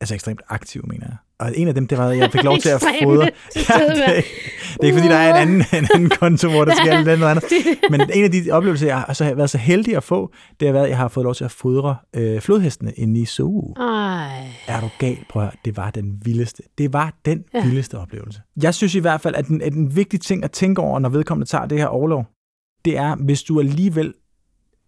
[0.00, 1.16] Altså ekstremt aktiv, mener jeg.
[1.38, 3.24] Og en af dem, det var, at jeg fik lov til at fodre.
[3.56, 6.64] Ja, det, er, det er ikke, fordi der er en anden, en anden konto, hvor
[6.64, 7.44] der sker alt andet andet.
[7.90, 10.72] Men en af de oplevelser, jeg har så været så heldig at få, det har
[10.72, 13.74] været, at jeg har fået lov til at fodre øh, flodhestene inde i Zoo.
[13.76, 14.46] Ej.
[14.66, 15.18] Er du gal?
[15.28, 16.62] Prøv at høre, det var den vildeste.
[16.78, 17.64] Det var den Ja.
[17.64, 18.40] vildeste oplevelse.
[18.62, 21.08] Jeg synes i hvert fald, at en, at en vigtig ting at tænke over, når
[21.08, 22.26] vedkommende tager det her overlov,
[22.84, 24.14] det er, hvis du alligevel,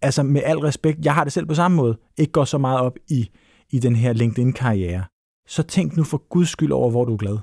[0.01, 2.79] altså med al respekt, jeg har det selv på samme måde, ikke går så meget
[2.79, 3.29] op i,
[3.71, 5.03] i den her LinkedIn-karriere,
[5.47, 7.37] så tænk nu for guds skyld over, hvor du er glad.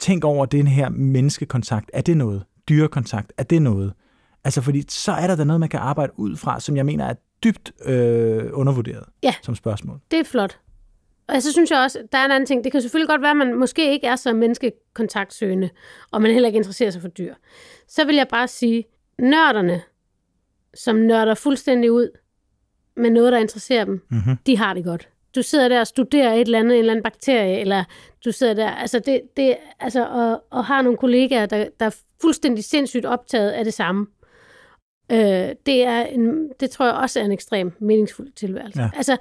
[0.00, 1.90] Tænk over den her menneskekontakt.
[1.94, 2.44] Er det noget?
[2.68, 3.32] Dyrekontakt?
[3.38, 3.92] Er det noget?
[4.44, 7.04] Altså, fordi så er der da noget, man kan arbejde ud fra, som jeg mener
[7.04, 7.14] er
[7.44, 9.34] dybt øh, undervurderet Ja.
[9.42, 10.00] som spørgsmål.
[10.10, 10.60] Det er flot.
[11.28, 12.64] Og så synes jeg også, der er en anden ting.
[12.64, 15.70] Det kan selvfølgelig godt være, at man måske ikke er så menneskekontaktsøgende,
[16.10, 17.34] og man heller ikke interesserer sig for dyr.
[17.88, 18.84] Så vil jeg bare sige,
[19.18, 19.80] nørderne,
[20.74, 22.08] som nørder fuldstændig ud
[22.96, 24.36] med noget, der interesserer dem, Mm-hmm.
[24.46, 25.08] de har det godt.
[25.34, 27.84] Du sidder der og studerer et eller andet, en eller anden bakterie, eller
[28.24, 31.96] du sidder der, altså det, det altså, og, og har nogle kollegaer, der, der er
[32.20, 34.06] fuldstændig sindssygt optaget af det samme.
[35.12, 38.82] Øh, det, er en, det tror jeg også er en ekstrem meningsfuld tilværelse.
[38.82, 38.90] Ja.
[38.96, 39.16] Altså,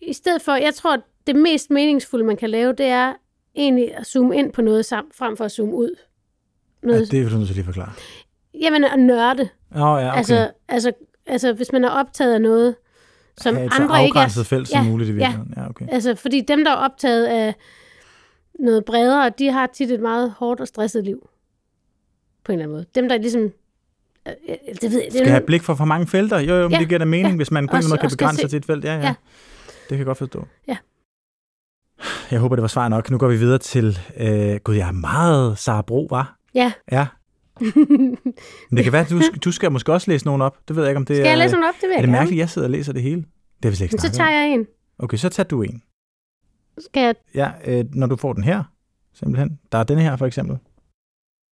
[0.00, 3.14] i stedet for, jeg tror, det mest meningsfulde, man kan lave, det er
[3.54, 5.94] egentlig at zoome ind på noget sammen, frem for at zoome ud.
[6.82, 7.92] Ja, Noget, det vil du nødt til lige forklare.
[8.60, 9.48] Jamen, at nørde.
[9.74, 10.16] Oh, ja, okay.
[10.16, 10.92] Altså, altså,
[11.26, 12.74] altså, hvis man er optaget af noget,
[13.40, 14.20] som have et andre så ikke er...
[14.20, 15.16] afgrænset felt som Ja, muligt i ja.
[15.16, 15.54] virkeligheden.
[15.56, 15.86] Ja, okay.
[15.90, 17.54] Altså, fordi dem, der er optaget af
[18.58, 21.28] noget bredere, de har tit et meget hårdt og stresset liv.
[22.44, 22.86] På en eller anden måde.
[22.94, 23.42] Dem, der ligesom...
[23.42, 26.38] øh, øh, Det ved jeg, det Skal have blik for for mange felter?
[26.38, 27.36] Jo, jo, men Ja, det giver da mening, ja.
[27.36, 28.84] hvis man på en måde kan begrænse se- sig til et felt.
[28.84, 29.00] Ja, ja.
[29.00, 29.14] Ja.
[29.66, 30.46] Det kan jeg godt forstå.
[30.68, 30.76] Ja.
[32.30, 33.10] Jeg håber, det var svar nok.
[33.10, 33.98] Nu går vi videre til...
[34.16, 36.36] Øh, gud, jeg er meget Sara Bro, var.
[36.54, 36.72] Ja.
[36.92, 37.06] Ja.
[38.70, 40.68] Men det kan være, at du, skal- du skal måske også læse nogen op.
[40.68, 41.30] Det ved jeg ikke, om det Skal er...
[41.30, 41.74] jeg læse nogle op?
[41.80, 43.16] Det vil er det mærkeligt, at jeg sidder og læser det hele?
[43.16, 44.66] Det har vi slet ikke så tager jeg en.
[44.98, 45.82] Okay, så tager du en.
[46.78, 47.14] Skal jeg...
[47.34, 48.64] Ja, øh, når du får den her,
[49.12, 49.60] simpelthen.
[49.72, 50.58] Der er den her, for eksempel.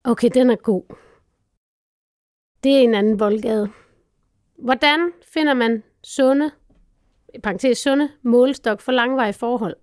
[0.04, 0.82] Okay, den er god.
[2.64, 3.70] Det er en anden boldgade.
[4.58, 6.50] Hvordan finder man sunde,
[7.34, 9.76] i parentes sunde, målestok for langvarige forhold?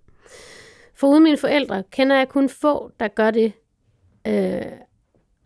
[0.94, 3.52] For uden mine forældre kender jeg kun få, der gør det.
[4.26, 4.62] Øh,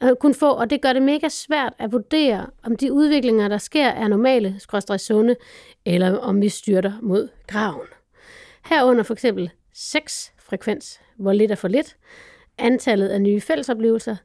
[0.01, 3.59] kunne kun få, og det gør det mega svært at vurdere, om de udviklinger, der
[3.59, 5.37] sker, er normale, skråstrej sunde,
[5.85, 7.87] eller om vi styrter mod graven.
[8.65, 11.97] Herunder for eksempel sexfrekvens, hvor lidt er for lidt,
[12.59, 14.17] antallet af nye fællesoplevelser,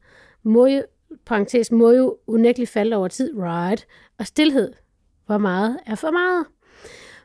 [0.44, 0.84] må jo,
[1.26, 3.88] parentes, må jo unægteligt falde over tid, right,
[4.20, 4.74] og stillhed,
[5.26, 6.46] hvor meget er for meget.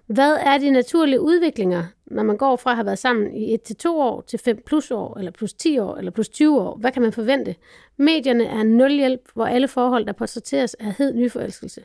[0.06, 3.62] Hvad er de naturlige udviklinger, når man går fra at have været sammen i 1
[3.62, 6.76] til 2 år til 5 plus år, eller plus 10 år, eller plus 20 år?
[6.76, 7.54] Hvad kan man forvente?
[7.96, 11.84] Medierne er en nulhjælp, hvor alle forhold, der portrætteres, er hed nyforelskelse.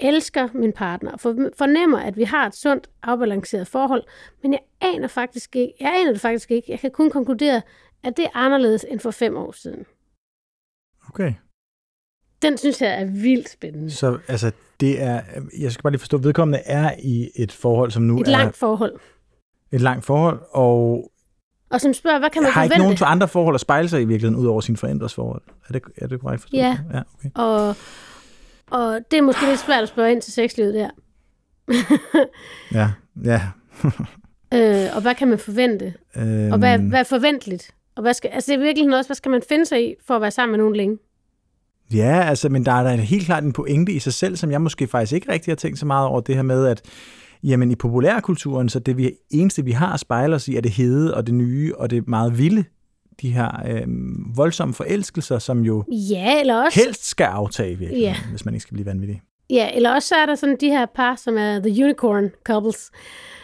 [0.00, 1.20] Elsker min partner og
[1.58, 4.04] fornemmer, at vi har et sundt, afbalanceret forhold,
[4.42, 6.70] men jeg aner, faktisk ikke, jeg aner det faktisk ikke.
[6.70, 7.62] Jeg kan kun konkludere,
[8.04, 9.86] at det er anderledes end for fem år siden.
[11.08, 11.34] Okay.
[12.42, 13.90] Den synes jeg er vildt spændende.
[13.90, 15.20] Så altså, det er...
[15.58, 18.56] Jeg skal bare lige forstå, vedkommende er i et forhold, som nu Et er langt
[18.56, 18.92] forhold.
[19.72, 21.10] et langt forhold, og
[21.70, 23.02] Og som spørger, hvad kan man har ikke forvente?
[23.02, 25.42] nogen andre forhold at spejle sig i virkeligheden, ud over sine forældres forhold.
[25.68, 26.60] Er det, er det korrekt forstået?
[26.60, 26.78] Ja.
[26.94, 27.30] ja okay.
[27.34, 27.76] Og,
[28.70, 30.90] og det er måske lidt svært at spørge ind til sexlivet der.
[32.72, 32.90] Ja,
[33.24, 33.42] ja.
[34.54, 35.94] Øh, og hvad kan man forvente?
[36.16, 37.74] Øhm, Og hvad, hvad er forventeligt?
[37.96, 40.14] Og hvad skal, altså det er virkelig også, hvad skal man finde sig i for
[40.16, 40.98] at være sammen med nogen længe?
[41.94, 44.60] Ja, altså, men der er da helt klart en pointe i sig selv, som jeg
[44.60, 46.80] måske faktisk ikke rigtig har tænkt så meget over, det her med, at
[47.44, 50.70] jamen, i populærkulturen, så det vi, eneste, vi har at spejle os i, er det
[50.70, 52.64] hede og det nye og det meget vilde.
[53.22, 58.16] De her øhm, voldsomme forelskelser, som jo Ja, eller også, helst skal aftage, virkelig, Ja.
[58.30, 59.20] hvis man ikke skal blive vanvittig.
[59.50, 62.90] ja, eller også så er der sådan de her par, som er the unicorn couples,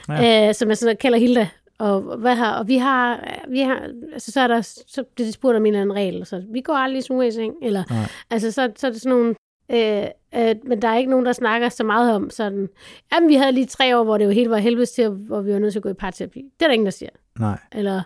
[0.09, 0.49] Ja.
[0.49, 1.49] øh, som er sådan kalder Hilda.
[1.79, 5.33] Og, hvad har, og vi har, vi har, altså så er der, så bliver de
[5.33, 8.05] spurgt om en eller anden regel, så vi går aldrig sådan i seng, eller, Nej.
[8.31, 9.35] altså så, så er det sådan nogle,
[9.71, 12.69] øh, øh, men der er ikke nogen, der snakker så meget om sådan,
[13.13, 15.53] jamen vi havde lige tre år, hvor det jo helt var helvedes til, hvor vi
[15.53, 16.45] var nødt til at gå i parterapi.
[16.61, 17.11] Det er der ingen, der siger.
[17.39, 17.59] Nej.
[17.73, 18.03] eller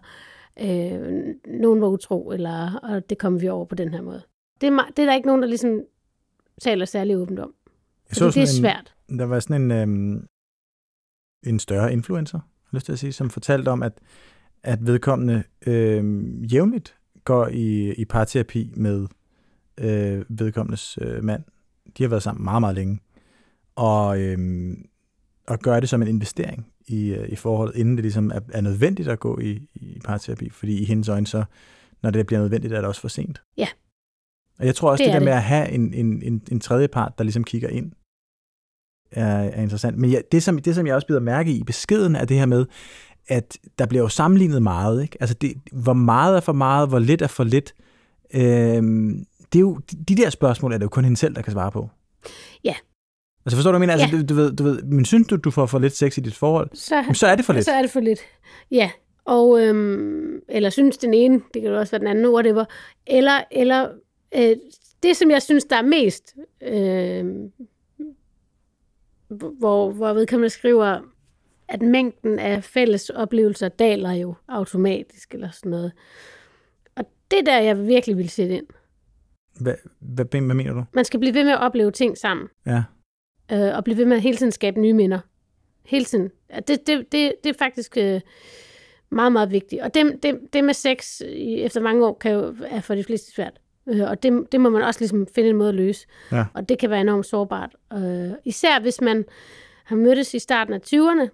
[0.60, 4.22] øh, nogen var utro, eller og det kom vi over på den her måde.
[4.60, 5.80] Det er, det er der ikke nogen, der ligesom
[6.60, 7.54] taler særlig åbent om.
[8.10, 8.94] Jeg Fordi det er sådan svært.
[9.08, 10.26] En, der var sådan en, øhm,
[11.46, 12.40] en større influencer,
[12.72, 13.92] lyst til at sige, som fortalte om, at,
[14.62, 19.06] at vedkommende øhm, jævnligt går i, i parterapi med
[19.80, 21.42] øh, vedkommendes øh, mand.
[21.98, 23.00] De har været sammen meget, meget længe.
[23.76, 24.84] Og, øhm,
[25.48, 28.60] og gør det som en investering i, øh, i forholdet, inden det ligesom er, er
[28.60, 30.50] nødvendigt at gå i, i parterapi.
[30.50, 31.44] Fordi i hendes øjne, så
[32.02, 33.42] når det bliver nødvendigt, er det også for sent.
[33.56, 33.68] Ja.
[34.58, 35.36] Og jeg tror også, Det det, det er der med det.
[35.38, 37.92] at have en, en, en, en tredje part, der ligesom kigger ind,
[39.12, 39.98] er, er interessant.
[39.98, 42.46] Men ja, det, som, det, som jeg også bider mærke i beskeden, er det her
[42.46, 42.66] med,
[43.28, 45.02] at der bliver jo sammenlignet meget.
[45.02, 45.16] Ikke?
[45.20, 47.74] Altså, det, hvor meget er for meget, hvor lidt er for lidt.
[48.34, 51.52] Øhm, det er jo, de der spørgsmål er det jo kun hende selv, der kan
[51.52, 51.88] svare på.
[52.64, 52.74] Ja.
[53.46, 54.04] Altså forstår du, hvad jeg mener?
[54.04, 54.22] Altså, Ja.
[54.22, 56.34] du, du, ved, du ved, men synes du, du får for lidt sex i dit
[56.34, 56.70] forhold?
[56.74, 57.64] Så, Jamen, så er det for lidt.
[57.64, 58.20] så er det for lidt.
[58.70, 58.90] Ja,
[59.24, 62.64] og, øhm, eller synes den ene, det kan jo også være den anden, whatever.
[63.06, 63.88] Eller, eller
[64.36, 64.56] øh,
[65.02, 67.24] det, som jeg synes, der er mest, øh,
[69.58, 71.00] hvor, hvor vedkommende skriver,
[71.68, 75.92] at mængden af fælles oplevelser daler jo automatisk, eller sådan noget.
[76.96, 78.66] Og det er der, jeg virkelig vil sætte ind.
[79.60, 80.84] Hvad, hvad, hvad mener du?
[80.92, 82.82] Man skal blive ved med at opleve ting sammen, Ja.
[83.52, 85.18] øh, og blive ved med at hele tiden skabe nye minder.
[85.86, 86.30] Hele tiden.
[86.68, 88.20] Det, det, det, det er faktisk øh,
[89.10, 89.82] meget, meget vigtigt.
[89.82, 91.20] Og det, det, det med sex
[91.58, 93.60] efter mange år kan jo er for de fleste svært.
[93.86, 96.06] Øh, og det, det må man også ligesom finde en måde at løse.
[96.32, 96.44] Ja.
[96.54, 97.76] Og det kan være enormt sårbart.
[97.92, 99.24] Øh, især hvis man
[99.84, 101.28] har mødtes i starten af 20'erne,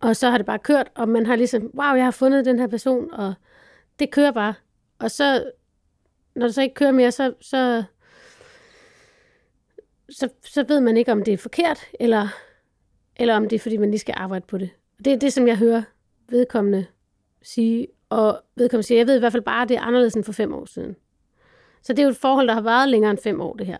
[0.00, 2.58] og så har det bare kørt, og man har ligesom, wow, jeg har fundet den
[2.58, 3.34] her person, og
[3.98, 4.54] det kører bare.
[4.98, 5.50] Og så,
[6.34, 7.84] når det så ikke kører mere, så, så,
[10.10, 12.28] så, så ved man ikke, om det er forkert, eller,
[13.16, 14.70] eller om det er, fordi man lige skal arbejde på det.
[14.98, 15.82] Og det er det, som jeg hører
[16.28, 16.86] vedkommende
[17.42, 20.24] sige, og vedkommende siger, jeg ved i hvert fald bare, at det er anderledes end
[20.24, 20.96] for fem år siden.
[21.86, 23.78] Så det er jo et forhold, der har varet længere end fem år, det her.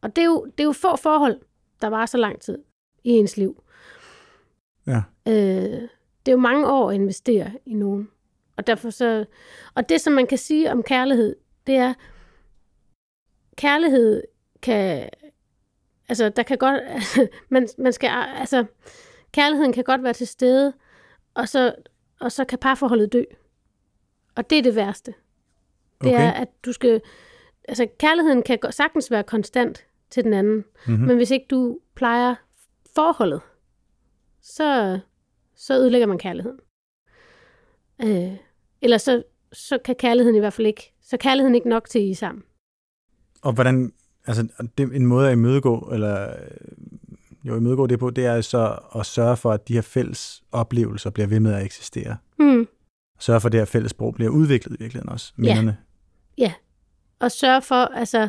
[0.00, 1.40] Og det er jo, det er jo få forhold,
[1.82, 2.58] der var så lang tid
[3.04, 3.62] i ens liv.
[4.86, 5.02] Ja.
[5.28, 5.88] Øh,
[6.26, 8.10] det er jo mange år at investere i nogen.
[8.56, 9.24] Og derfor så...
[9.74, 11.94] Og det, som man kan sige om kærlighed, det er,
[13.56, 14.22] kærlighed
[14.62, 15.08] kan...
[16.08, 16.80] Altså, der kan godt...
[16.86, 18.10] Altså, man, man skal...
[18.36, 18.64] Altså,
[19.32, 20.72] kærligheden kan godt være til stede,
[21.34, 21.74] og så,
[22.20, 23.22] og så kan parforholdet dø.
[24.36, 25.14] Og det er det værste.
[26.00, 26.26] Det Okay.
[26.26, 27.00] er, at du skal...
[27.68, 31.06] Altså, kærligheden kan sagtens være konstant til den anden, Mm-hmm.
[31.06, 32.34] men hvis ikke du plejer
[32.94, 33.40] forholdet,
[34.42, 34.98] så,
[35.56, 36.58] så ødelægger man kærligheden.
[38.02, 38.36] Øh,
[38.82, 42.14] eller så, så kan kærligheden i hvert fald ikke, så kærligheden ikke nok til, I
[42.14, 42.44] sammen.
[43.42, 43.92] Og hvordan,
[44.26, 46.50] altså det, en måde at imødegå, eller øh,
[47.44, 51.10] jo imødegå det på, det er så at sørge for, at de her fælles oplevelser
[51.10, 52.16] bliver ved med at eksistere.
[52.36, 52.68] Hmm.
[53.18, 55.32] Sørge for, at det her fælles sprog bliver udviklet i virkeligheden også.
[55.38, 55.42] Ja.
[55.42, 55.76] Minderne.
[57.18, 58.28] Og sørge for, altså,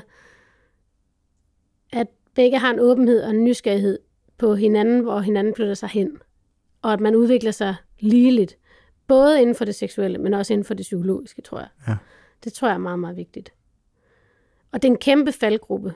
[1.92, 4.00] at begge har en åbenhed og en nysgerrighed
[4.38, 6.18] på hinanden, hvor hinanden flytter sig hen.
[6.82, 8.58] Og at man udvikler sig ligeligt.
[9.08, 11.70] Både inden for det seksuelle, men også inden for det psykologiske, tror jeg.
[11.88, 11.98] Ja.
[12.44, 13.54] Det tror jeg er meget, meget vigtigt.
[14.72, 15.94] Og det er en kæmpe faldgruppe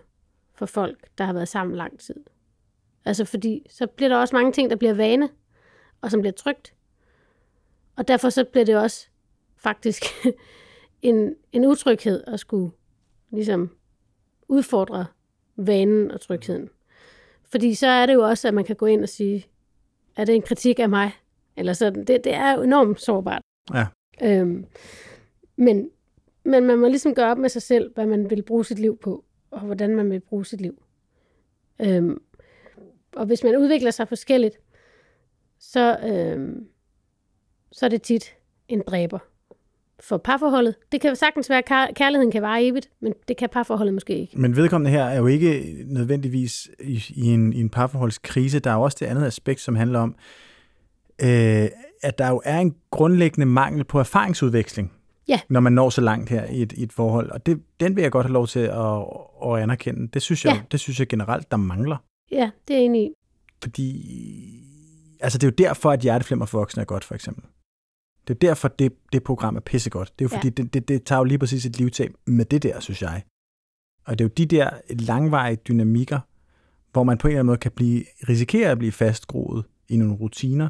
[0.55, 2.15] for folk, der har været sammen lang tid.
[3.05, 5.29] Altså fordi, så bliver der også mange ting, der bliver vane,
[6.01, 6.73] og som bliver trygt.
[7.95, 9.07] Og derfor så bliver det også
[9.55, 10.03] faktisk
[11.01, 12.71] en, en utryghed at skulle
[13.33, 13.69] ligesom
[14.47, 15.05] udfordre
[15.55, 16.69] vanen og trygheden.
[17.43, 19.45] Fordi så er det jo også, at man kan gå ind og sige,
[20.15, 21.11] er det en kritik af mig?
[21.57, 22.05] Eller sådan.
[22.05, 23.41] Det, det er jo enormt sårbart.
[23.73, 23.85] Ja.
[24.21, 24.65] Øhm,
[25.55, 25.89] men,
[26.43, 28.97] men man må ligesom gøre op med sig selv, hvad man vil bruge sit liv
[28.97, 30.83] på, og hvordan man vil bruge sit liv.
[31.81, 32.21] Øhm,
[33.15, 34.59] og hvis man udvikler sig forskelligt,
[35.59, 36.67] så, øhm,
[37.71, 38.35] så er det tit
[38.67, 39.19] en dræber
[40.03, 40.75] for parforholdet.
[40.91, 44.17] Det kan sagtens være, at kær- kærligheden kan vare evigt, men det kan parforholdet måske
[44.19, 44.39] ikke.
[44.39, 48.59] Men vedkommende her er jo ikke nødvendigvis i, i, en, i en parforholdskrise.
[48.59, 50.15] Der er jo også det andet aspekt, som handler om,
[51.21, 51.67] øh,
[52.03, 54.91] at der jo er en grundlæggende mangel på erfaringsudveksling,
[55.27, 55.39] Ja.
[55.49, 57.29] når man når så langt her i et, i et forhold.
[57.31, 58.97] Og det, den vil jeg godt have lov til at,
[59.45, 60.07] at anerkende.
[60.13, 60.61] Det synes, jeg, Ja.
[60.71, 61.97] det synes jeg generelt, der mangler.
[62.31, 63.09] Ja, det er enig i.
[63.63, 64.05] Fordi
[65.19, 67.43] altså det er jo derfor, at hjerteflimmer for voksne er godt, for eksempel.
[68.27, 70.19] Det er derfor, det, det program er pissegodt.
[70.19, 70.37] Det er jo Ja.
[70.37, 73.23] fordi, det, det, det tager jo lige præcis et livtag med det der, synes jeg.
[74.05, 76.19] Og det er jo de der langvarige dynamikker,
[76.91, 80.15] hvor man på en eller anden måde kan blive, risikere at blive fastgroet i nogle
[80.15, 80.69] rutiner,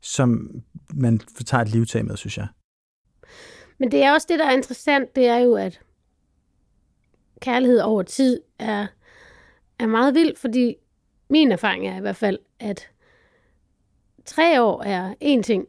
[0.00, 0.50] som
[0.94, 2.46] man tager et livtag med, synes jeg.
[3.78, 5.80] Men det er også det, der er interessant, det er jo, at
[7.40, 8.86] kærlighed over tid er,
[9.78, 10.74] er meget vild, fordi
[11.30, 12.88] min erfaring er i hvert fald, at
[14.24, 15.66] tre år er en ting,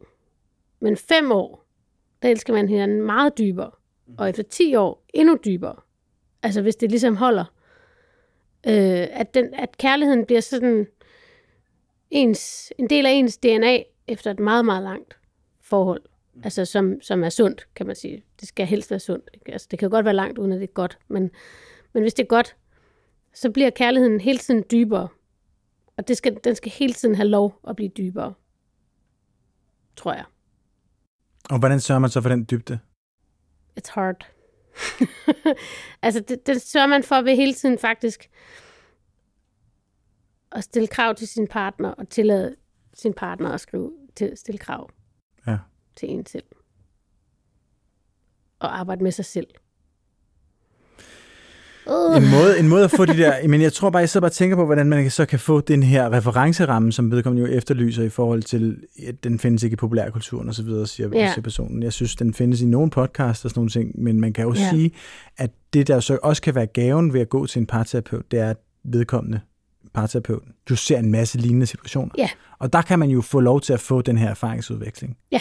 [0.80, 1.66] men fem år,
[2.22, 3.70] der elsker man hinanden meget dybere,
[4.18, 5.76] og efter 10 år endnu dybere.
[6.42, 7.44] Altså hvis det ligesom holder,
[8.66, 10.86] øh, at, den, at kærligheden bliver sådan
[12.10, 15.18] ens, en del af ens DNA efter et meget, meget langt
[15.60, 16.02] forhold.
[16.44, 18.24] Altså som, som er sundt, kan man sige.
[18.40, 19.30] Det skal helst være sundt.
[19.34, 19.52] Ikke?
[19.52, 20.98] Altså, det kan jo godt være langt, uden at det er godt.
[21.08, 21.30] Men,
[21.92, 22.56] men hvis det er godt,
[23.34, 25.08] så bliver kærligheden hele tiden dybere.
[25.96, 28.34] Og det skal, den skal hele tiden have lov at blive dybere.
[29.96, 30.24] Tror jeg.
[31.50, 32.78] Og hvordan sørger man så for den dybde?
[33.80, 34.26] It's hard.
[36.02, 38.30] altså, det, det sørger man for ved hele tiden faktisk
[40.52, 42.56] at stille krav til sin partner, og tillade
[42.94, 44.90] sin partner at skrive, til, stille krav
[45.46, 45.58] Ja.
[45.96, 46.44] til en selv.
[48.58, 49.46] Og arbejde med sig selv.
[51.90, 52.16] Uh.
[52.16, 53.34] En måde, en måde at få de der...
[53.48, 55.60] Men jeg tror bare, jeg sidder bare og tænker på, hvordan man så kan få
[55.60, 58.76] den her referenceramme, som vedkommende jo efterlyser i forhold til,
[59.08, 61.30] at den findes ikke i populærkulturen og så videre, siger, Ja.
[61.32, 61.82] siger personen.
[61.82, 64.54] Jeg synes, den findes i nogle podcasts og sådan nogle ting, men man kan jo
[64.56, 64.70] Ja.
[64.70, 64.90] sige,
[65.36, 68.38] at det der så også kan være gaven ved at gå til en parterapeut, det
[68.40, 69.40] er, at vedkommende
[69.94, 72.10] parterapeuten jo ser en masse lignende situationer.
[72.18, 72.28] Ja.
[72.58, 75.16] Og der kan man jo få lov til at få den her erfaringsudveksling.
[75.32, 75.40] Ja,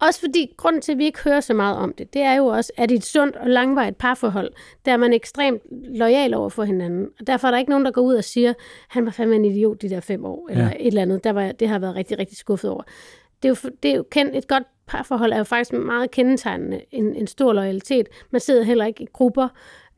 [0.00, 2.46] Også fordi, grunden til, at vi ikke hører så meget om det, det er jo
[2.46, 4.50] også, at i et sundt og langvarigt parforhold,
[4.84, 5.62] der er man ekstremt
[5.98, 7.08] lojal over for hinanden.
[7.20, 8.52] Og derfor er der ikke nogen, der går ud og siger,
[8.88, 10.70] han var fandme en idiot de der fem år, eller Ja.
[10.80, 11.24] et eller andet.
[11.24, 12.82] Der var, det har jeg været rigtig, rigtig skuffet over.
[13.42, 16.80] Det er jo, det er jo kendt, et godt parforhold er jo faktisk meget kendetegnende
[16.90, 18.08] en, en stor loyalitet.
[18.30, 19.48] Man sidder heller ikke i grupper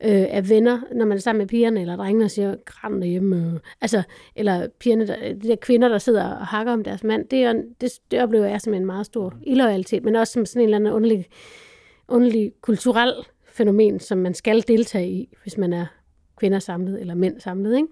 [0.03, 3.53] øh, af venner, når man er sammen med pigerne eller drengene og siger, græn derhjemme.
[3.53, 4.03] øh." Altså,
[4.35, 7.27] eller pigerne, der, de der kvinder, der sidder og hakker om deres mand.
[7.27, 10.61] Det, er, det, det oplever jeg som en meget stor illoyalitet, men også som sådan
[10.61, 11.25] en eller anden underlig,
[12.07, 13.13] underlig kulturel
[13.45, 15.85] fænomen, som man skal deltage i, hvis man er
[16.37, 17.75] kvinder samlet eller mænd samlet.
[17.75, 17.87] Ikke?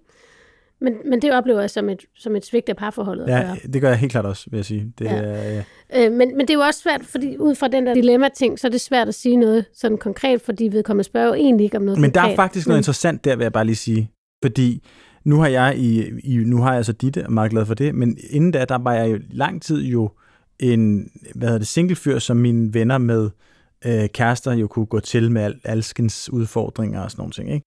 [0.81, 3.23] Men, men det oplever jeg som et, som et svigt af parforholdet.
[3.23, 3.57] at Ja, gøre.
[3.73, 4.93] det gør jeg helt klart også, vil jeg sige.
[4.99, 5.15] Det, Ja.
[5.15, 6.05] er, ja.
[6.05, 8.67] Øh, men, men det er jo også svært, fordi ud fra den der dilemma-ting, så
[8.67, 11.83] er det svært at sige noget sådan konkret, fordi vedkommende spørger jo egentlig ikke om
[11.83, 12.31] noget Men der konkret.
[12.33, 14.11] er faktisk noget interessant der, vil jeg bare lige sige.
[14.43, 14.83] Fordi
[15.23, 17.73] nu har jeg i, i nu har jeg så Ditte, og er meget glad for
[17.73, 20.09] det, men inden da, der var jeg jo lang tid jo
[20.59, 23.29] en, hvad hedder det, singlefyr, som mine venner med
[23.85, 27.65] øh, kærester jo kunne gå til med al, alskens udfordringer og sådan nogle ting, ikke?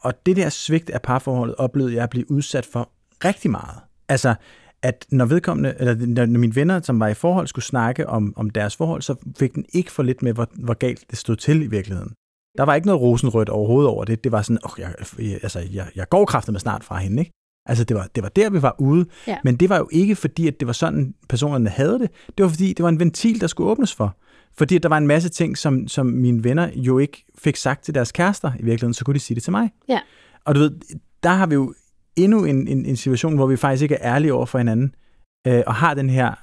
[0.00, 2.90] Og det der svigt af parforholdet oplevede jeg at blive udsat for
[3.24, 3.78] rigtig meget.
[4.08, 4.34] Altså,
[4.82, 8.50] at når vedkommende, eller når mine venner, som var i forhold, skulle snakke om, om
[8.50, 11.62] deres forhold, så fik den ikke for lidt med, hvor, hvor galt det stod til
[11.62, 12.12] i virkeligheden.
[12.58, 14.24] Der var ikke noget rosenrødt overhovedet over det.
[14.24, 14.94] Det var sådan, oh, jeg,
[15.42, 17.32] altså, jeg, jeg går kraftet med snart fra hende, ikke?
[17.68, 19.06] Altså, det var, det var der, vi var ude.
[19.26, 19.38] Ja.
[19.44, 22.10] Men det var jo ikke fordi, at det var sådan, personerne havde det.
[22.38, 24.16] Det var fordi, det var en ventil, der skulle åbnes for.
[24.58, 27.94] Fordi der var en masse ting, som, som mine venner jo ikke fik sagt til
[27.94, 29.70] deres kærester i virkeligheden, så kunne de sige det til mig.
[29.88, 30.00] Ja.
[30.44, 30.70] Og du ved,
[31.22, 31.74] der har vi jo
[32.16, 34.94] endnu en, en, en situation, hvor vi faktisk ikke er ærlige over for hinanden,
[35.46, 36.34] øh, og har den her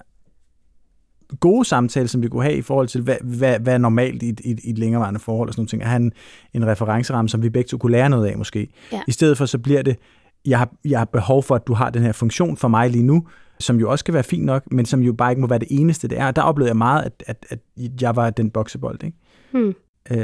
[1.40, 4.30] gode samtale, som vi kunne have i forhold til, hvad, hvad, hvad er normalt i
[4.30, 5.82] et, i, i et længerevarende forhold og sådan nogle ting.
[5.82, 6.12] At have en,
[6.54, 8.68] en referenceramme, som vi begge to kunne lære noget af måske.
[8.92, 9.02] Ja.
[9.08, 9.98] I stedet for, så bliver det,
[10.46, 13.04] jeg har, jeg har behov for, at du har den her funktion for mig lige
[13.04, 13.28] nu,
[13.60, 15.68] som jo også skal være fint nok, men som jo bare ikke må være det
[15.72, 16.28] eneste, det er.
[16.28, 17.60] Og der oplevede jeg meget, at, at, at
[18.02, 19.04] jeg var den boksebold.
[19.04, 19.18] Ikke?
[19.52, 19.74] Hmm.
[20.12, 20.18] Øh,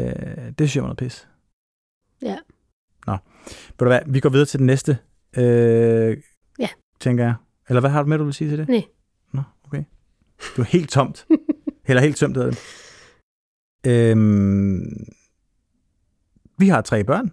[0.47, 1.27] det synes jeg var noget pis.
[2.21, 2.37] Ja.
[3.07, 3.17] Nå.
[3.47, 4.97] Ved du hvad, vi går videre til den næste,
[5.37, 6.17] øh,
[6.59, 6.67] Ja.
[6.99, 7.35] tænker jeg.
[7.69, 8.67] Eller hvad har du med, du vil sige til det?
[8.67, 8.83] Nej.
[9.33, 9.83] Nå, okay.
[10.57, 11.27] Du er helt tomt.
[11.87, 12.59] Eller helt tømt, hedder det.
[13.87, 15.07] Øhm,
[16.57, 17.31] vi har tre børn.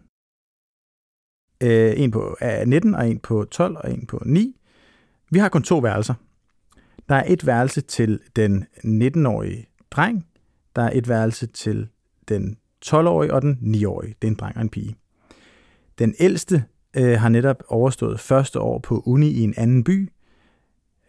[1.63, 4.58] Øh, en på er 19, og en på 12, og en på 9.
[5.31, 6.15] Vi har kun to værelser.
[7.09, 10.27] Der er et værelse til den 19-årige dreng.
[10.77, 11.89] Der er et værelse til
[12.29, 14.15] den 12-årige og den 9-årige.
[14.23, 14.97] Det er en dreng og en pige.
[15.99, 16.65] Den ældste
[16.97, 20.11] øh, har netop overstået første år på uni i en anden by.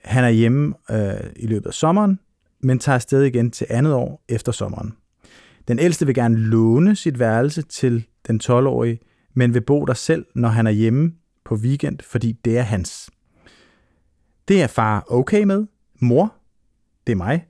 [0.04, 2.20] Han er hjemme øh, i løbet af sommeren,
[2.60, 4.94] men tager afsted igen til andet år efter sommeren.
[5.68, 9.00] Den ældste vil gerne låne sit værelse til den 12-årige,
[9.34, 11.14] men vil bo der selv, når han er hjemme
[11.46, 13.10] på weekend, fordi det er hans.
[14.50, 15.68] Det er far okay med.
[16.02, 16.36] Mor,
[17.08, 17.48] det er mig,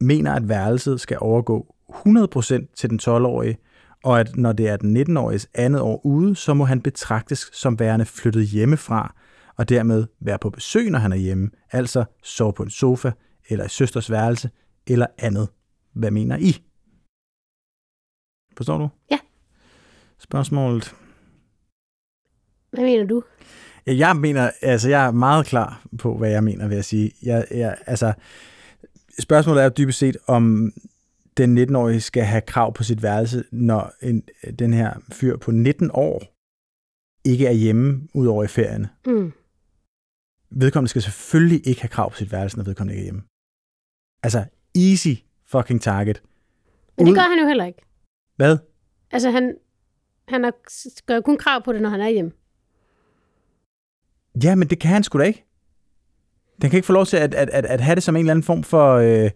[0.00, 3.58] mener, at værelset skal overgå 100% til den 12-årige,
[4.04, 7.78] og at når det er den 19-åriges andet år ude, så må han betragtes som
[7.78, 9.14] værende flyttet hjemmefra,
[9.56, 13.10] og dermed være på besøg, når han er hjemme, altså sove på en sofa,
[13.48, 14.50] eller i søsters værelse,
[14.86, 15.48] eller andet.
[15.92, 16.64] Hvad mener I?
[18.56, 18.88] Forstår du?
[19.10, 19.18] Ja.
[20.18, 20.96] Spørgsmålet.
[22.70, 23.22] Hvad mener du?
[23.86, 27.12] Ja, Jeg mener, altså jeg er meget klar på, hvad jeg mener, vil jeg sige.
[27.22, 28.12] Jeg, jeg, altså,
[29.18, 30.72] spørgsmålet er dybest set, om
[31.36, 34.22] den 19-årige skal have krav på sit værelse, når en,
[34.58, 36.22] den her fyr på 19 år
[37.24, 38.88] ikke er hjemme, ud over i ferierne.
[39.06, 39.32] Mm.
[40.50, 43.22] Vedkommende skal selvfølgelig ikke have krav på sit værelse, når vedkommende ikke er hjemme.
[44.22, 44.44] Altså,
[44.74, 46.22] easy fucking target.
[46.98, 47.82] Men det Ud- gør han jo heller ikke.
[48.36, 48.58] Hvad?
[49.10, 49.56] Altså, han,
[50.28, 50.52] han har,
[51.06, 52.32] gør kun krav på det, når han er hjemme.
[54.42, 55.44] Ja, men det kan han sgu da ikke.
[56.62, 58.30] Den kan ikke få lov til at, at, at, at have det som en eller
[58.30, 59.30] anden form for øh,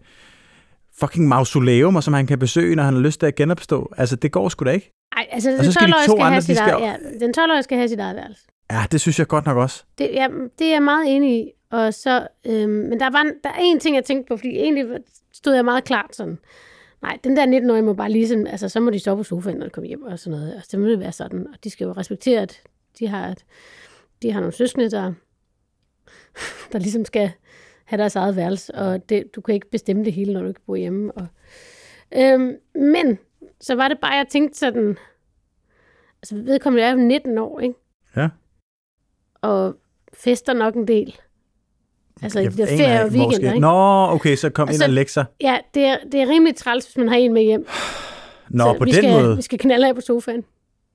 [0.99, 3.93] fucking mausoleum, og som han kan besøge, når han har lyst til at genopstå.
[3.97, 4.93] Altså, det går sgu da ikke.
[5.15, 7.63] Nej, altså, den så skal de 12-årige skal, have de skal- eget, ja, den 12-årige
[7.63, 8.43] skal have sit eget værelse.
[8.71, 9.83] Ja, det synes jeg godt nok også.
[9.97, 10.27] Det, ja,
[10.59, 11.51] det er jeg meget enig i.
[11.71, 14.85] Og så, øhm, men der var der er en ting, jeg tænkte på, fordi egentlig
[15.33, 16.37] stod jeg meget klart sådan,
[17.01, 19.57] nej, den der 19-årige må bare lige sådan, altså så må de stå på sofaen,
[19.57, 20.55] når de kommer hjem og sådan noget.
[20.55, 21.47] Og så må det være sådan.
[21.53, 22.61] Og de skal jo respektere, at
[22.99, 23.43] de har, at
[24.21, 25.13] de har nogle søskende, der,
[26.71, 27.31] der ligesom skal
[27.85, 30.61] have deres eget værelse, og det, du kan ikke bestemme det hele, når du ikke
[30.65, 31.11] bor hjemme.
[31.11, 31.27] Og,
[32.15, 33.19] øhm, men
[33.61, 34.97] så var det bare, jeg tænkte sådan,
[36.21, 37.75] altså vedkommende er jo 19 år, ikke?
[38.15, 38.29] Ja.
[39.41, 39.75] Og
[40.13, 41.15] fester nok en del.
[42.21, 43.59] Altså i Jeg de der ferie og weekender, skal- ikke?
[43.59, 45.25] Nå, okay, så kom Altså, ind og læg sig.
[45.41, 47.67] Ja, det er, det er rimelig træls, hvis man har en med hjem.
[48.49, 49.35] Nå, Så på vi den skal, måde.
[49.35, 50.45] Vi skal knalde af på sofaen.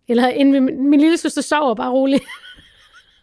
[0.08, 2.22] Eller inden vi, min lille søster sover bare roligt.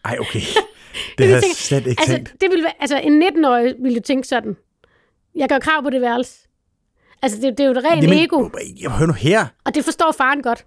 [0.04, 0.40] Ej, okay.
[0.92, 2.32] Det Det har jeg slet ikke altså, tænkt.
[2.40, 4.56] det ville være, altså, en 19-årig ville jo tænke sådan.
[5.34, 6.48] Jeg gør krav på det værelse.
[7.22, 8.48] Altså, det, det er jo et rent Jamen, ego,
[8.82, 9.46] Jeg hør nu her.
[9.64, 10.64] og det forstår faren godt.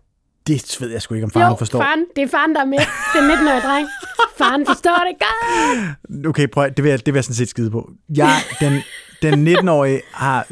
[0.48, 1.80] Det ved jeg sgu ikke, om faren jo, forstår.
[1.80, 2.78] faren, det er faren, der er med.
[3.16, 3.88] Den 19-årige dreng.
[4.38, 6.28] Faren forstår det godt.
[6.30, 7.90] Okay, prøv, det vil, jeg, det vil jeg sådan set skide på.
[8.16, 8.30] Jeg,
[8.60, 8.82] den,
[9.22, 10.48] den 19-årige har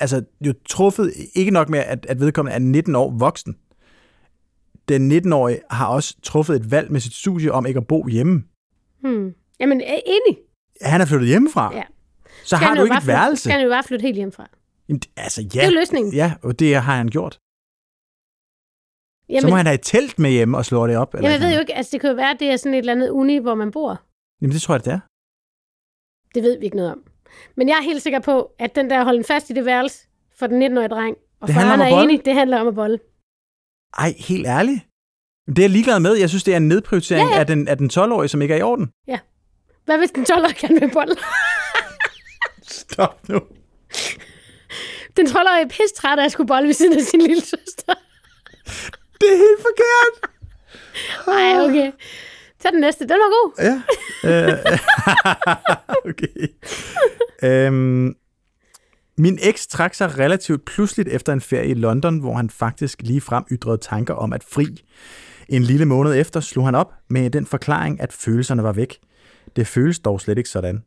[0.00, 3.56] altså, jo truffet, ikke nok med, at, at vedkommende er 19 år voksen.
[4.90, 8.44] Den 19-årige har også truffet et valg med sit studie om ikke at bo hjemme.
[9.00, 9.34] Hmm.
[9.60, 10.38] Jamen, er enig.
[10.82, 11.74] Han er flyttet hjemmefra.
[11.74, 11.82] Ja.
[12.42, 13.42] Så Skal har han du ikke et værelse.
[13.42, 14.48] Skal han jo bare flytte helt hjemmefra.
[14.88, 15.46] Jamen, altså, ja.
[15.60, 16.14] Det er løsningen.
[16.14, 17.38] Ja, og det har han gjort.
[19.28, 21.14] Jamen, så må han have et telt med hjemme og slå det op.
[21.14, 22.74] Eller jamen, jeg ved jo ikke, altså det kan jo være, at det er sådan
[22.74, 24.00] et eller andet uni, hvor man bor.
[24.42, 25.00] Jamen, det tror jeg, det er.
[26.34, 27.02] Det ved vi ikke noget om.
[27.56, 30.06] Men jeg er helt sikker på, at den der holden fast i det værelse
[30.38, 32.12] for den 19-årige dreng, og Det handler faren om at er bolle.
[32.12, 32.98] enig, det handler om at bolle.
[33.98, 34.80] Ej, helt ærligt.
[35.46, 36.14] Det er jeg ligeglad med.
[36.16, 37.40] Jeg synes, det er en nedprioritering Ja, ja.
[37.40, 38.90] Af, den, af den 12-årige, som ikke er i orden.
[39.84, 41.16] Hvad hvis den 12-årige gerne vil bolle?
[42.62, 43.40] Stop nu.
[45.16, 47.94] Den 12-årige er pisse træt af at skulle bolle ved siden af sin lille søster.
[49.20, 50.30] Det er helt forkert.
[51.26, 51.92] Ej, okay.
[52.60, 53.00] Tag den næste.
[53.08, 53.52] Den var god.
[53.58, 53.82] Ja.
[54.28, 54.58] Øh,
[56.10, 56.48] okay.
[57.42, 58.14] Øhm,
[59.18, 63.20] min eks trak sig relativt pludseligt efter en ferie i London, hvor han faktisk lige
[63.20, 64.84] frem ytrede tanker om at fri.
[65.48, 68.98] En lille måned efter slog han op med den forklaring, at følelserne var væk.
[69.56, 70.82] Det føles dog slet ikke sådan.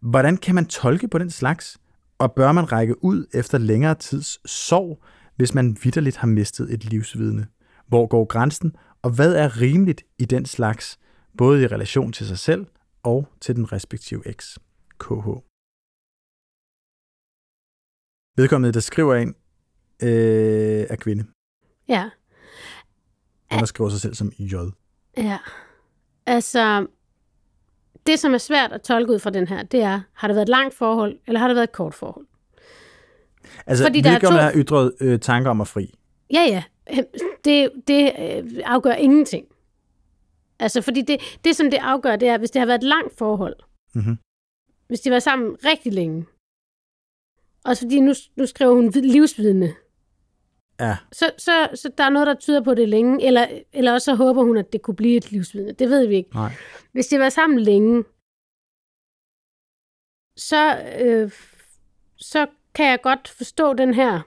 [0.00, 1.78] Hvordan kan man tolke på den slags?
[2.18, 5.02] Og bør man række ud efter længere tids sorg,
[5.36, 7.46] hvis man vidderligt har mistet et livsvidne?
[7.88, 10.98] Hvor går grænsen, og hvad er rimeligt i den slags,
[11.38, 12.66] både i relation til sig selv
[13.02, 14.58] og til den respektive eks?
[15.00, 15.47] KH.
[18.38, 19.28] Vedkommende, der skriver en,
[20.02, 21.24] øh, er kvinde.
[21.88, 22.10] Ja.
[23.52, 24.54] Hun skriver sig selv som J.
[25.16, 25.38] Ja.
[26.26, 26.86] Altså,
[28.06, 30.44] det som er svært at tolke ud fra den her, det er, har det været
[30.44, 32.26] et langt forhold, eller har det været et kort forhold?
[33.66, 35.94] Altså, Fordi der er to- har ytret øh, tanker om at fri.
[36.32, 36.62] Ja, ja.
[37.44, 39.46] Det, det øh, afgør ingenting.
[40.60, 43.18] Altså, fordi det, det, som det afgør, det er, hvis det har været et langt
[43.18, 43.56] forhold,
[43.94, 44.18] Mhm.
[44.88, 46.26] hvis de været sammen rigtig længe,
[47.64, 49.74] også fordi nu, nu skriver hun vid- livsvidne,
[50.80, 54.04] Ja, så, så, så der er noget, der tyder på det længe, eller, eller også
[54.04, 55.72] så håber hun, at det kunne blive et livsvidne.
[55.72, 56.30] Det ved vi ikke.
[56.34, 56.52] nej.
[56.92, 58.04] Hvis de været sammen længe,
[60.36, 61.30] så, øh,
[62.16, 64.20] så kan jeg godt forstå den her,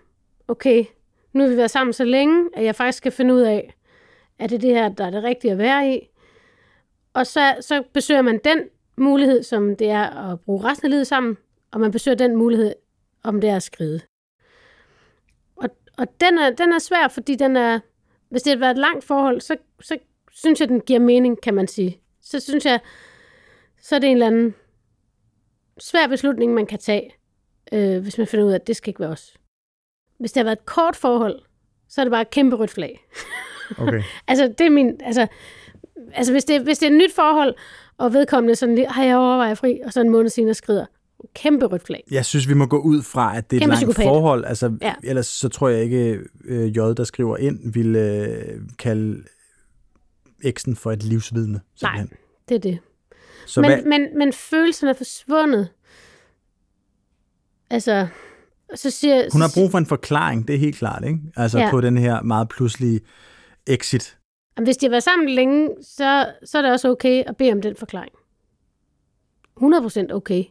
[0.47, 0.85] okay,
[1.33, 3.73] nu har vi været sammen så længe, at jeg faktisk skal finde ud af,
[4.39, 6.07] at det er det her, der er det rigtige at være i.
[7.13, 8.59] Og så, så besøger man den
[8.97, 11.37] mulighed, som det er at bruge resten af livet sammen,
[11.71, 12.73] og man besøger den mulighed,
[13.23, 14.01] om det er at skride.
[15.55, 17.79] Og, og den, er, den er svær, fordi den er,
[18.29, 19.97] hvis det har været et langt forhold, så, så
[20.31, 22.01] synes jeg, den giver mening, kan man sige.
[22.21, 22.79] Så synes jeg,
[23.81, 24.55] så er det en eller anden
[25.79, 27.15] svær beslutning, man kan tage,
[27.73, 29.37] øh, hvis man finder ud af, at det skal ikke være os.
[30.19, 31.41] Hvis det har været et kort forhold,
[31.89, 33.07] så er det bare et kæmpe rødt flag.
[33.77, 34.03] Okay.
[34.27, 35.27] Altså, det er min, altså,
[36.13, 37.55] altså hvis, det, hvis det er et nyt forhold,
[37.97, 40.85] og vedkommende sådan lige, har jeg overvejet fri, og så en måned senere skrider,
[41.35, 42.03] kæmpe rødt flag.
[42.11, 44.03] Jeg synes, vi må gå ud fra, at det er et Kæmpe langt psykopat.
[44.03, 44.45] forhold.
[44.45, 44.93] Altså, Ja.
[45.03, 49.23] Ellers så tror jeg ikke, øh, J, der skriver ind, ville øh, kalde
[50.43, 51.61] eksen for et livsvidne.
[51.81, 52.17] Nej, simpelthen.
[52.49, 52.79] det er det.
[53.45, 55.69] Så men, hvad, men, men følelsen er forsvundet.
[57.69, 58.07] Altså,
[58.75, 59.23] så siger...
[59.31, 61.19] hun har brug for en forklaring, det er helt klart, ikke?
[61.35, 61.69] Altså ja.
[61.71, 63.01] på den her meget pludselige
[63.67, 64.17] exit.
[64.57, 67.51] Jamen, Hvis de har været sammen længe, så, så er det også okay at bede
[67.51, 68.11] om den forklaring.
[70.09, 70.43] 100% okay.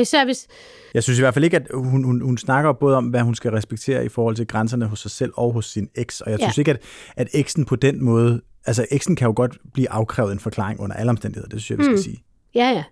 [0.00, 0.46] Især hvis...
[0.94, 3.34] Jeg synes i hvert fald ikke, at hun, hun, hun snakker både om, hvad hun
[3.34, 6.20] skal respektere i forhold til grænserne hos sig selv og hos sin eks.
[6.20, 6.44] Og jeg Ja.
[6.46, 6.82] synes ikke, at,
[7.16, 8.40] at eksen på den måde...
[8.66, 11.48] Altså, eksen kan jo godt blive afkrævet en forklaring under alle omstændigheder.
[11.48, 12.02] Det synes jeg, vi skal Mm.
[12.02, 12.24] sige.
[12.54, 12.84] Ja, ja.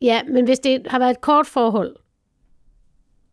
[0.00, 1.96] Ja, men hvis det har været et kort forhold,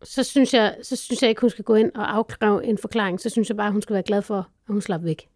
[0.02, 3.20] så synes jeg, så synes jeg ikke, hun skal gå ind og afkræve en forklaring.
[3.20, 5.28] Så synes jeg bare, hun skal være glad for, at hun slap væk.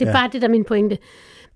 [0.00, 0.10] Det er.
[0.10, 0.16] Ja.
[0.16, 0.98] bare det, der er min pointe.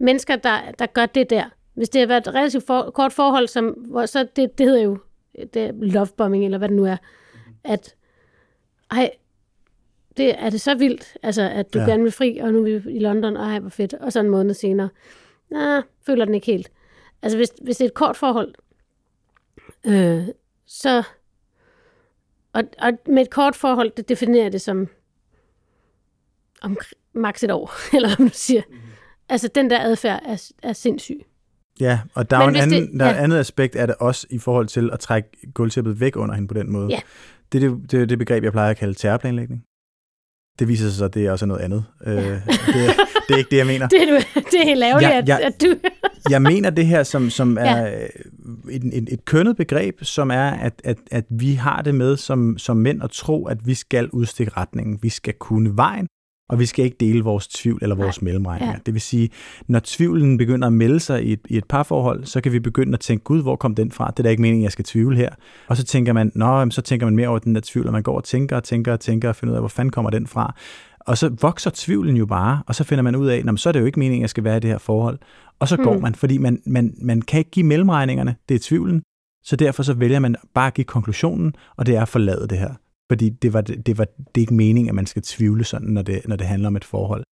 [0.01, 1.45] Mennesker, der, der gør det der,
[1.75, 4.83] hvis det har været et relativt for, kort forhold, som, hvor så det, det hedder
[4.83, 4.99] jo
[5.37, 6.97] det er lovebombing, eller hvad det nu er,
[7.65, 7.97] at
[8.91, 9.11] ej,
[10.17, 11.85] det, er det så vildt, altså, at du ja.
[11.85, 14.21] Gerne vil fri, og nu er vi i London, og ej, hvor fedt, og så
[14.21, 14.89] en måned senere,
[15.51, 16.73] nej, føler den ikke helt.
[17.23, 18.55] Altså, hvis, hvis det er et kort forhold,
[19.87, 20.29] øh,
[20.67, 21.03] så...
[22.53, 24.89] Og, og med et kort forhold, det definerer det som
[26.63, 26.79] om
[27.13, 28.63] maks et år, eller hvad du siger.
[28.69, 28.77] Mhm.
[28.77, 28.91] Mm-hmm.
[29.29, 31.27] Altså, den der adfærd er, er sindssyg.
[31.81, 33.15] Ja, og der er jo en anden, det- der er ja.
[33.21, 36.49] et andet aspekt af det også i forhold til at trække gulvtæppet væk under hende
[36.49, 36.89] på den måde.
[36.91, 36.99] Ja.
[37.53, 39.63] Det er det, det, det begreb, jeg plejer at kalde terrorplanlægning.
[40.59, 41.85] Det viser sig så, at det er også noget andet.
[42.07, 42.41] Øh, det,
[43.29, 43.89] det er ikke det, jeg mener.
[43.93, 45.47] Det er, du, det er helt ærgerligt, Ja, at, ja.
[45.47, 45.75] at du...
[46.31, 47.65] Jeg mener det her som, som Ja.
[47.77, 48.09] er øh,
[48.75, 52.59] et, et, et kønnet begreb, som er, at, at, at vi har det med som,
[52.59, 54.99] som mænd at tro, at vi skal udstikke retningen.
[55.03, 56.07] Vi skal kunne vejen,
[56.49, 58.25] og vi skal ikke dele vores tvivl eller vores Nej.
[58.25, 58.73] mellemregninger.
[58.75, 58.81] Ja.
[58.87, 59.31] Det vil sige,
[59.69, 62.93] når tvivlen begynder at melde sig i et, i et parforhold, så kan vi begynde
[62.93, 64.11] at tænke, gud, hvor kom den fra?
[64.11, 65.31] Det er da ikke meningen, jeg skal tvivle her.
[65.69, 68.03] Og så tænker man, nå, så tænker man mere over den der tvivl, og man
[68.03, 70.27] går og tænker og tænker og tænker og finder ud af, hvor fanden kommer den
[70.27, 70.55] fra?
[71.01, 73.69] Og så vokser tvivlen jo bare, og så finder man ud af, "Nå, men så
[73.69, 75.19] er det jo ikke meningen, at jeg skal være i det her forhold.
[75.61, 76.03] Og så går Hmm.
[76.03, 79.03] man, fordi man, man, man kan ikke give mellemregningerne, det er tvivlen.
[79.45, 82.59] Så derfor så vælger man bare at give konklusionen, og det er at forlade det
[82.59, 82.75] her.
[83.11, 86.03] Fordi det, var, det, var, det er ikke meningen, at man skal tvivle sådan, når
[86.03, 87.25] det, når det handler om et forhold.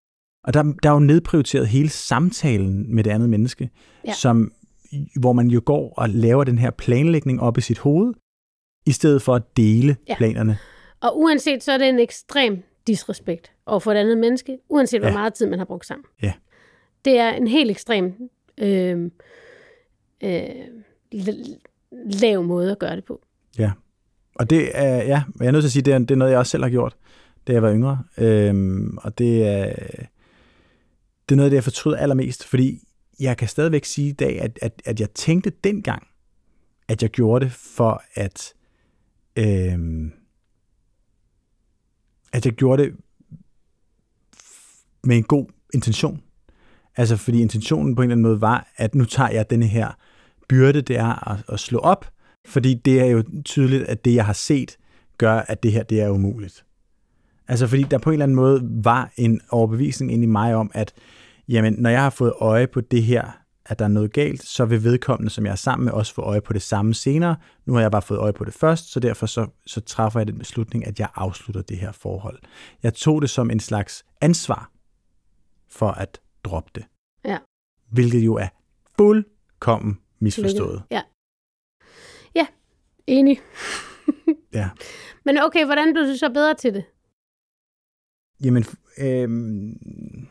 [0.44, 3.70] Og der, der er jo nedprioriteret hele samtalen med det andet menneske,
[4.08, 4.14] Ja.
[4.14, 4.52] som,
[5.20, 8.14] hvor man jo går og laver den her planlægning op i sit hoved,
[8.86, 10.16] i stedet for at dele Ja.
[10.18, 10.58] planerne.
[11.02, 15.08] Og uanset, så er det en ekstrem disrespekt over for et andet menneske, uanset hvor
[15.10, 15.14] Ja.
[15.14, 16.06] meget tid man har brugt sammen.
[16.22, 16.34] Ja.
[17.06, 18.14] Det er en helt ekstrem
[18.58, 19.12] øh,
[20.24, 20.50] øh,
[21.16, 21.60] l-
[22.22, 23.22] lav måde at gøre det på.
[24.42, 26.32] Og det er, ja, jeg er nødt til at sige, det er, det er noget,
[26.32, 26.96] jeg også selv har gjort,
[27.48, 28.04] da jeg var yngre.
[28.18, 29.66] Øhm, og det er,
[31.30, 32.84] det er noget, det jeg fortryder allermest, fordi
[33.20, 36.08] jeg kan stadigvæk sige i dag, at, at, at jeg tænkte dengang,
[36.88, 38.54] at jeg gjorde det for at,
[39.36, 40.12] øhm,
[42.34, 42.94] at jeg gjorde det
[45.04, 46.22] med en god intention.
[46.98, 49.92] Altså fordi intentionen på en eller anden måde var, at nu tager jeg denne her
[50.50, 52.06] byrde, det er at, at slå op,
[52.48, 54.78] fordi det er jo tydeligt, at det, jeg har set,
[55.18, 56.66] gør, at det her det er umuligt.
[57.48, 60.72] Altså fordi der på en eller anden måde var en overbevisning ind i mig om,
[60.74, 60.94] at
[61.48, 64.66] jamen, når jeg har fået øje på det her, at der er noget galt, så
[64.66, 67.36] vil vedkommende, som jeg er sammen med, også få øje på det samme senere.
[67.66, 70.28] Nu har jeg bare fået øje på det først, så derfor så, så træffer jeg
[70.28, 72.40] den beslutning, at jeg afslutter det her forhold.
[72.84, 74.72] Jeg tog det som en slags ansvar
[75.70, 76.86] for at droppe det.
[77.26, 77.38] Ja.
[77.92, 78.48] Hvilket jo er
[78.98, 80.84] fuldkommen misforstået.
[80.92, 80.96] Ja.
[80.96, 81.02] Ja,
[83.08, 83.40] enig.
[84.54, 84.70] Ja.
[85.26, 86.84] Men okay, hvordan blev du så bedre til det?
[88.44, 88.66] Jamen,
[89.00, 90.28] øhm,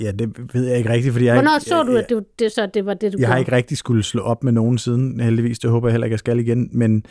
[0.00, 2.24] ja, det ved jeg ikke rigtigt, fordi jeg, Hvornår ikke- så du, jeg, at det,
[2.38, 3.40] det, så det var det, du jeg har gjorde?
[3.40, 5.58] ikke rigtig skulle slå op med nogen siden, heldigvis.
[5.58, 6.68] Det håber jeg heller ikke, jeg skal igen.
[6.72, 7.04] Men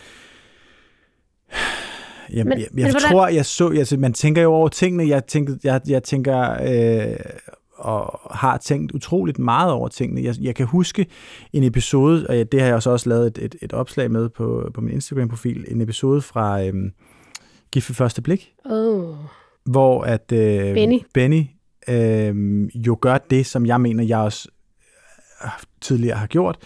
[2.30, 3.72] jeg, Men- men, jeg, men jeg hvordan- tror, jeg så...
[3.92, 5.08] Jeg, man tænker jo over tingene.
[5.08, 6.52] Jeg, tænkte, jeg, jeg tænker...
[6.52, 7.16] Øh,
[7.78, 10.24] og har tænkt utroligt meget over tingene.
[10.24, 11.06] Jeg, jeg kan huske
[11.54, 14.72] en episode, og det har jeg så også lavet et, et, et opslag med på,
[14.74, 16.92] på min Instagram-profil, en episode fra øhm,
[17.72, 19.16] Gift ved første blik, Oh.
[19.66, 21.00] hvor at øh, Benny.
[21.14, 21.44] Benny
[21.90, 24.50] øh, jo gør det, som jeg mener, jeg også
[25.44, 25.50] øh,
[25.82, 26.58] tidligere har gjort.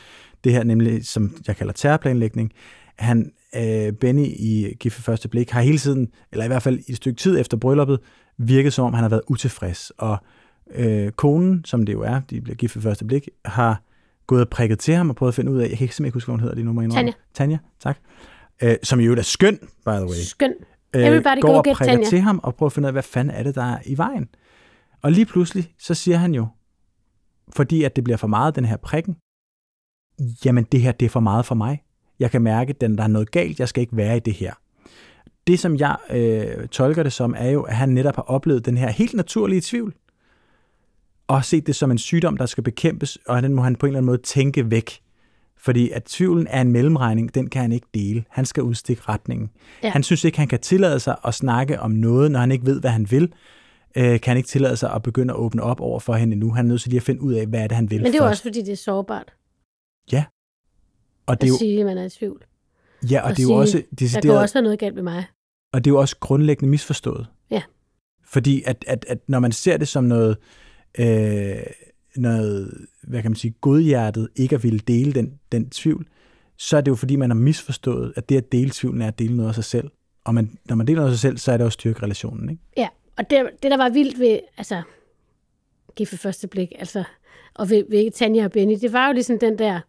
[0.43, 2.51] Det her nemlig, som jeg kalder terrorplanlægning.
[2.95, 6.79] Han, øh, Benny i Gift ved første blik, har hele tiden, eller i hvert fald
[6.87, 7.99] i et stykke tid efter brylluppet,
[8.37, 9.91] virket som om, han har været utilfreds.
[9.97, 10.17] Og
[10.75, 13.81] øh, konen, som det jo er, de bliver gift ved første blik, har
[14.27, 16.13] gået og prikket til ham og prøvet at finde ud af, jeg kan ikke simpelthen
[16.13, 17.13] huske, hvad hun hedder lige nu, må jeg indrømme.
[17.33, 17.57] Tanja.
[17.57, 17.97] Tanja, tak.
[18.63, 20.53] Øh, som jo er skøn, by the way Skøn.
[20.95, 22.09] øh, Everybody går go og prikker Tanja.
[22.09, 23.97] til ham og prøver at finde ud af, hvad fanden er det, der er i
[23.97, 24.29] vejen.
[25.01, 26.47] Og lige pludselig, så siger han jo,
[27.55, 29.15] fordi at det bliver for meget, den her prikken,
[30.45, 31.83] jamen det her, det er for meget for mig.
[32.19, 34.53] Jeg kan mærke, at der er noget galt, jeg skal ikke være i det her.
[35.47, 38.77] Det, som jeg øh, tolker det som, er jo, at han netop har oplevet den
[38.77, 39.93] her helt naturlige tvivl,
[41.31, 43.85] og har set det som en sygdom, der skal bekæmpes, og den må han på
[43.85, 45.01] en eller anden måde tænke væk.
[45.57, 48.23] Fordi at tvivlen er en mellemregning, den kan han ikke dele.
[48.29, 49.49] Han skal udstikke retningen.
[49.83, 49.87] Ja.
[49.87, 49.91] Ja.
[49.91, 52.79] Han synes ikke, han kan tillade sig at snakke om noget, når han ikke ved,
[52.81, 53.33] hvad han vil.
[53.97, 56.51] Øh, kan han ikke tillade sig at begynde at åbne op over for hende nu.
[56.53, 58.05] Han er nødt til lige at finde ud af, hvad er det, han vil Men
[58.05, 58.31] det er jo først.
[58.31, 59.33] også, fordi det er sårbart
[61.25, 62.43] og at det er jo, sige, at man er i tvivl.
[63.11, 64.95] ja, og at det er jo sige, også Der kan decideret, også være noget galt
[64.95, 65.25] med mig.
[65.73, 67.27] og det er jo også grundlæggende misforstået.
[67.51, 67.61] Ja.
[68.25, 70.37] Fordi at, at, at når man ser det som noget,
[70.99, 71.63] øh,
[72.15, 76.07] noget, hvad kan man sige, godhjertet ikke at ville dele den, den tvivl,
[76.57, 79.19] så er det jo fordi, man har misforstået, at det at dele tvivlen er at
[79.19, 79.91] dele noget af sig selv.
[80.23, 82.49] Og man, når man deler noget af sig selv, så er det også styrke relationen,
[82.49, 82.61] ikke?
[82.77, 82.87] Ja,
[83.17, 84.81] og det, det der var vildt ved, altså,
[85.95, 87.03] gift ved første blik, altså,
[87.53, 89.79] og ved, ved Tanja og Benny, det var jo ligesom den der,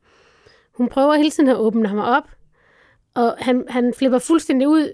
[0.73, 2.31] hun prøver hele tiden at åbne ham op,
[3.15, 4.93] og han, han flipper fuldstændig ud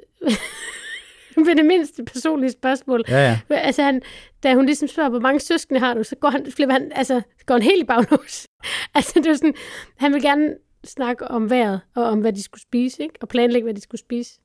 [1.46, 3.04] ved det mindste personlige spørgsmål.
[3.08, 3.56] Ja, ja.
[3.56, 4.02] Altså, han,
[4.42, 7.22] da hun ligesom spørger, hvor mange søskende har du, så går han, flipper han, altså,
[7.46, 8.46] går han helt i baglås.
[8.94, 9.54] altså, det var sådan,
[9.96, 13.14] han vil gerne snakke om vejret, og om, hvad de skulle spise, ikke?
[13.20, 14.40] og planlægge, hvad de skulle spise.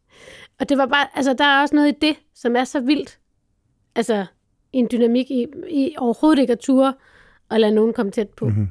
[0.60, 3.20] Og det var bare, altså, der er også noget i det, som er så vildt.
[3.96, 4.26] Altså,
[4.74, 6.94] en dynamik i, i overhovedet ikke at ture
[7.50, 8.46] og lade nogen komme tæt på.
[8.46, 8.68] Mm-hmm.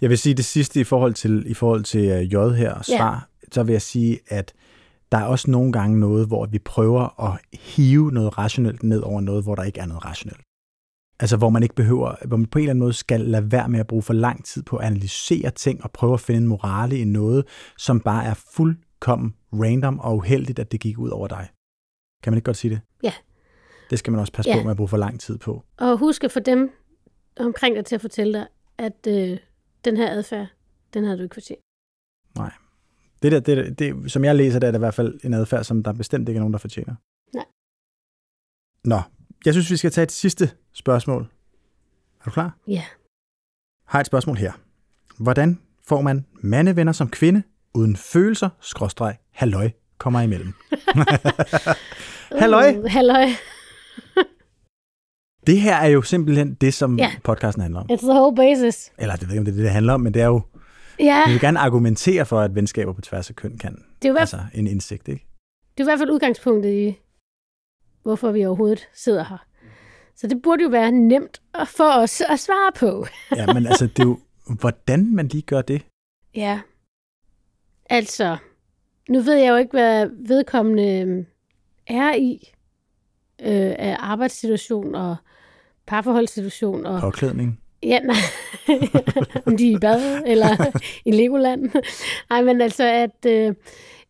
[0.00, 2.88] Jeg vil sige det sidste i forhold til, i forhold til uh, J her og
[2.88, 2.96] Ja.
[2.96, 4.52] svar, så vil jeg sige, at
[5.12, 9.20] der er også nogle gange noget, hvor vi prøver at hive noget rationelt ned over
[9.20, 10.40] noget, hvor der ikke er noget rationelt.
[11.20, 13.68] Altså hvor man ikke behøver, hvor man på en eller anden måde skal lade være
[13.68, 16.48] med at bruge for lang tid på at analysere ting og prøve at finde en
[16.48, 17.44] morale i noget,
[17.78, 21.48] som bare er fuldkommen random og uheldigt, at det gik ud over dig.
[22.22, 22.80] Kan man ikke godt sige det?
[23.02, 23.12] Ja.
[23.90, 24.56] Det skal man også passe Ja.
[24.56, 25.62] på med at bruge for lang tid på.
[25.78, 26.70] Og husk at få dem
[27.40, 28.46] omkring dig til at fortælle dig,
[28.78, 29.38] at øh,
[29.84, 30.46] den her adfærd,
[30.94, 31.60] den havde du ikke fortjent.
[33.30, 35.64] Det der, det, det, som jeg læser, det er det i hvert fald en adfærd,
[35.64, 36.94] som der bestemt ikke er nogen, der fortjener.
[37.34, 37.44] Nej.
[38.84, 39.00] Nå,
[39.44, 41.22] jeg synes, vi skal tage et sidste spørgsmål.
[42.20, 42.56] Er du klar?
[42.68, 42.82] Ja.
[43.86, 44.52] Har et spørgsmål her.
[45.18, 47.42] Hvordan får man mandevenner som kvinde,
[47.74, 50.52] uden følelser, skråstreg, halløj, kommer imellem?
[52.40, 52.76] Halløj.
[52.78, 53.26] Uh, halløj.
[55.46, 57.10] Det her er jo simpelthen det, som Ja.
[57.24, 57.86] podcasten handler om.
[57.92, 58.92] It's the whole basis.
[58.98, 60.26] Eller det ved jeg ikke, om det er det, det handler om, men det er
[60.26, 60.42] jo,
[60.98, 63.84] Ja, vi vil gerne argumentere for, at venskaber på tværs af køn kan.
[64.02, 65.26] det er, jo Altså en indsigt, ikke?
[65.78, 66.98] det er i hvert fald udgangspunktet i,
[68.02, 69.46] hvorfor vi overhovedet sidder her.
[70.16, 73.06] Så det burde jo være nemt at få os at svare på.
[73.36, 74.18] Ja, men altså, det er jo,
[74.60, 75.82] hvordan man lige gør det.
[76.34, 76.60] Ja.
[77.90, 78.36] Altså,
[79.08, 81.26] nu ved jeg jo ikke, hvad vedkommende øhm,
[81.86, 82.52] er i
[83.40, 85.16] øh, af arbejdssituation og
[85.86, 86.86] parforholdssituation.
[86.86, 87.60] Og, Påklædning.
[87.86, 88.16] Ja, nej,
[89.46, 91.70] om de er i bad eller i Legoland.
[92.30, 93.54] Nej, men altså, at, øh,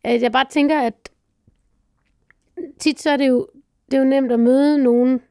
[0.03, 1.09] at jeg bare tænker, at
[2.79, 3.47] tit så er det jo,
[3.91, 5.21] det er jo nemt at møde nogen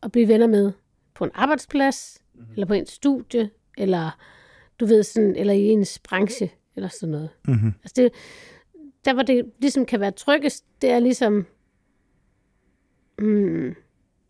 [0.00, 0.72] og blive venner med
[1.14, 2.52] på en arbejdsplads, mm-hmm.
[2.52, 4.18] eller på en studie, eller
[4.80, 7.30] du ved sådan, eller i ens branche, eller sådan noget.
[7.48, 7.72] Mm-hmm.
[7.82, 8.12] Altså det,
[9.04, 11.46] der hvor det ligesom kan være tryggest, det er ligesom
[13.18, 13.74] mm,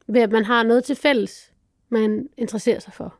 [0.06, 1.52] ved at man har noget til fælles,
[1.88, 3.14] man interesserer sig for.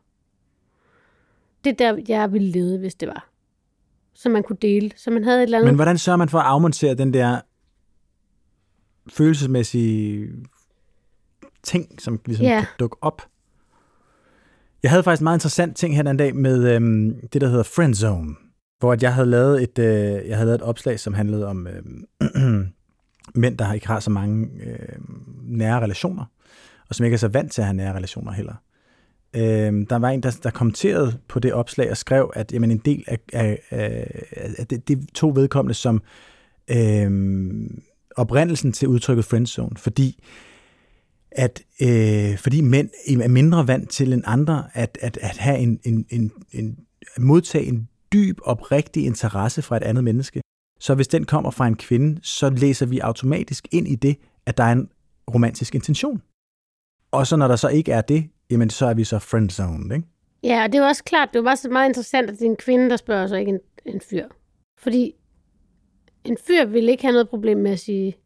[1.63, 3.29] Det er der, jeg ville lede, hvis det var.
[4.13, 4.91] Så man kunne dele.
[4.95, 5.69] Så man havde et eller andet...
[5.69, 7.41] Men hvordan sørger man for at afmontere den der
[9.09, 10.29] følelsesmæssige
[11.63, 12.61] ting, som ligesom yeah.
[12.61, 13.21] kan dukke op?
[14.83, 17.47] Jeg havde faktisk en meget interessant ting her den anden dag med øhm, det, der
[17.47, 18.35] hedder Friendzone,
[18.79, 21.67] hvor at jeg havde lavet et, øh, jeg havde lavet et opslag, som handlede om
[21.67, 21.83] øh,
[23.41, 24.95] mænd, der ikke har så mange øh,
[25.43, 26.25] nære relationer,
[26.89, 28.53] og som ikke er så vant til at have nære relationer heller.
[29.35, 32.77] Øh, der var en, der, der kommenterede på det opslag og skrev, at jamen, en
[32.77, 34.25] del af, af, af,
[34.57, 36.01] af det, det to vedkommende som
[36.71, 37.69] øh,
[38.15, 40.23] oprindelsen til udtrykket friendzone, fordi
[41.31, 42.89] at øh, fordi mænd
[43.21, 46.77] er mindre vant til end andre at, at, at have en, en, en, en
[47.15, 50.41] at modtage en dyb, oprigtig interesse fra et andet menneske.
[50.79, 54.57] Så hvis den kommer fra en kvinde, så læser vi automatisk ind i det, at
[54.57, 54.89] der er en
[55.33, 56.21] romantisk intention.
[57.11, 60.07] Og så når der så ikke er det, jamen så er vi så friendzone, ikke?
[60.43, 62.39] Ja, og det er jo også klart, det er jo bare så meget interessant, at
[62.39, 64.27] det er en kvinde, der spørger sig, ikke en, en fyr.
[64.77, 65.13] Fordi
[66.23, 68.17] en fyr vil ikke have noget problem med at sige,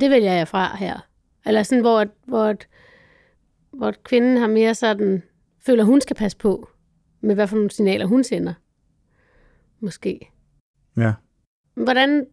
[0.00, 1.06] det vælger jeg fra her.
[1.46, 2.68] Eller sådan, hvor, at- hvor, at-
[3.72, 5.22] hvor kvinden har mere sådan,
[5.66, 6.68] føler, hun skal passe på
[7.20, 8.54] med, hvad for nogle signaler hun sender.
[9.80, 10.30] Måske.
[10.96, 11.12] Ja.
[11.74, 12.26] Hvordan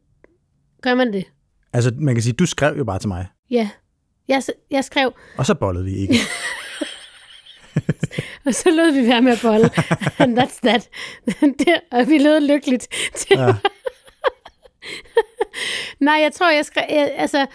[0.82, 1.26] gør man det?
[1.74, 3.70] Altså, man kan sige, du skrev jo bare til mig, Ja.
[4.32, 6.14] Jeg, jeg skrev, og så bollede vi ikke.
[8.46, 9.70] og så lød vi være med at bolle.
[10.22, 10.90] And that's that.
[11.60, 12.88] det, og vi lød lykkeligt.
[13.32, 13.54] Ja.
[16.00, 16.84] Nej, jeg tror, jeg skrev...
[16.90, 17.46] Jeg, altså,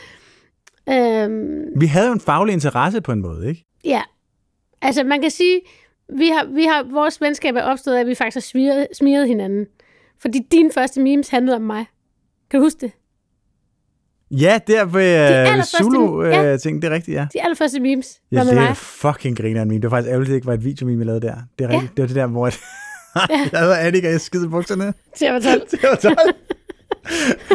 [0.89, 3.65] øhm, Vi havde jo en faglig interesse på en måde, ikke?
[3.85, 4.03] ja.
[4.83, 5.61] Altså, man kan sige,
[6.19, 9.29] vi har, vi har, vores venskab er opstået af, at vi faktisk har smiret, smiret
[9.29, 9.67] hinanden.
[10.23, 11.87] Fordi din første memes handlede om mig.
[12.51, 12.93] Kan du huske det?
[14.31, 16.57] Ja, der ved uh, allerførste- Zulu uh, ja.
[16.57, 17.27] ting, det er rigtigt, ja.
[17.33, 18.77] De allerførste memes Ja, var med det er mig.
[18.77, 19.81] fucking griner af meme.
[19.81, 21.35] Det var faktisk ærgerligt, det ikke var et videomeme, jeg lavede der.
[21.59, 21.97] Det er rigtigt.
[21.97, 22.55] Det var det der, hvor jeg,
[23.53, 24.95] jeg hedder Annika, jeg skider bukserne.
[25.17, 25.61] Til jeg var 12.
[25.71, 26.17] Det var 12.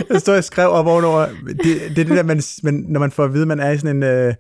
[0.10, 1.28] Jeg står og skrev op ovenover.
[1.48, 3.72] Det, det er det der, man, man, når man får at vide, at man er
[3.72, 4.34] i sådan en, øh,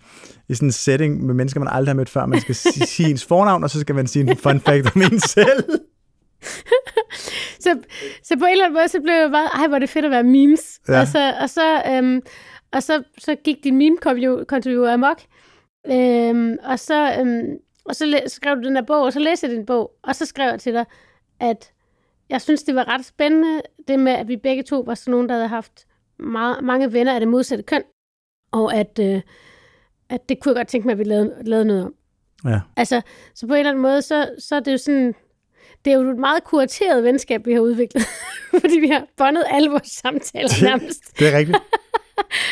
[0.49, 2.25] i sådan en setting med mennesker, man aldrig har mødt før.
[2.25, 5.01] Man skal sige, sige ens fornavn, og så skal man sige en fun fact om
[5.01, 5.63] en selv.
[7.63, 7.79] så,
[8.23, 10.05] så på en eller anden måde, så blev jeg bare, ej, hvor er det fedt
[10.05, 10.79] at være memes.
[10.87, 10.99] Ja.
[10.99, 12.21] Og, så, og, så, øhm,
[12.71, 15.21] og så, så gik din meme-konto jo amok.
[15.87, 19.47] Øhm, og så, øhm, og så læ- skrev du den der bog, og så læste
[19.47, 20.85] jeg din bog, og så skrev jeg til dig,
[21.39, 21.71] at
[22.29, 25.29] jeg synes, det var ret spændende, det med, at vi begge to var sådan nogen,
[25.29, 25.87] der havde haft
[26.19, 27.83] meget, mange venner af det modsatte køn,
[28.51, 29.21] og at, øh,
[30.09, 31.93] at det kunne jeg godt tænke mig, at vi lavede, lavede noget om.
[32.45, 32.59] Ja.
[32.77, 33.01] Altså,
[33.35, 35.15] så på en eller anden måde, så, så er det jo sådan,
[35.85, 38.03] det er jo et meget kurateret venskab, vi har udviklet.
[38.61, 41.19] Fordi vi har bondet alle vores samtaler nærmest.
[41.19, 41.57] Det er rigtigt.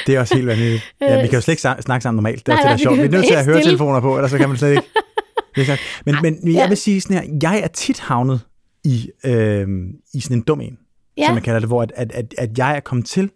[0.07, 0.93] Det er også helt vanvittigt.
[1.01, 2.45] Ja, vi kan jo slet ikke snakke sammen normalt.
[2.45, 2.97] Det er, Nej, det, nej, er vi sjovt.
[2.97, 3.71] Vi er nødt til at høre stille.
[3.71, 4.83] telefoner på, ellers så kan man slet ikke.
[5.55, 5.77] Det er.
[6.05, 6.67] Men, men jeg ja.
[6.67, 8.41] vil sige sådan her, jeg er tit havnet
[8.83, 9.67] i, øh,
[10.13, 10.77] i sådan en dum en.
[11.17, 11.25] Ja.
[11.25, 13.31] som man kalder det, hvor at, at, at, at jeg er kommet til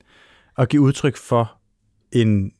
[0.57, 1.57] at give udtryk for
[2.11, 2.51] en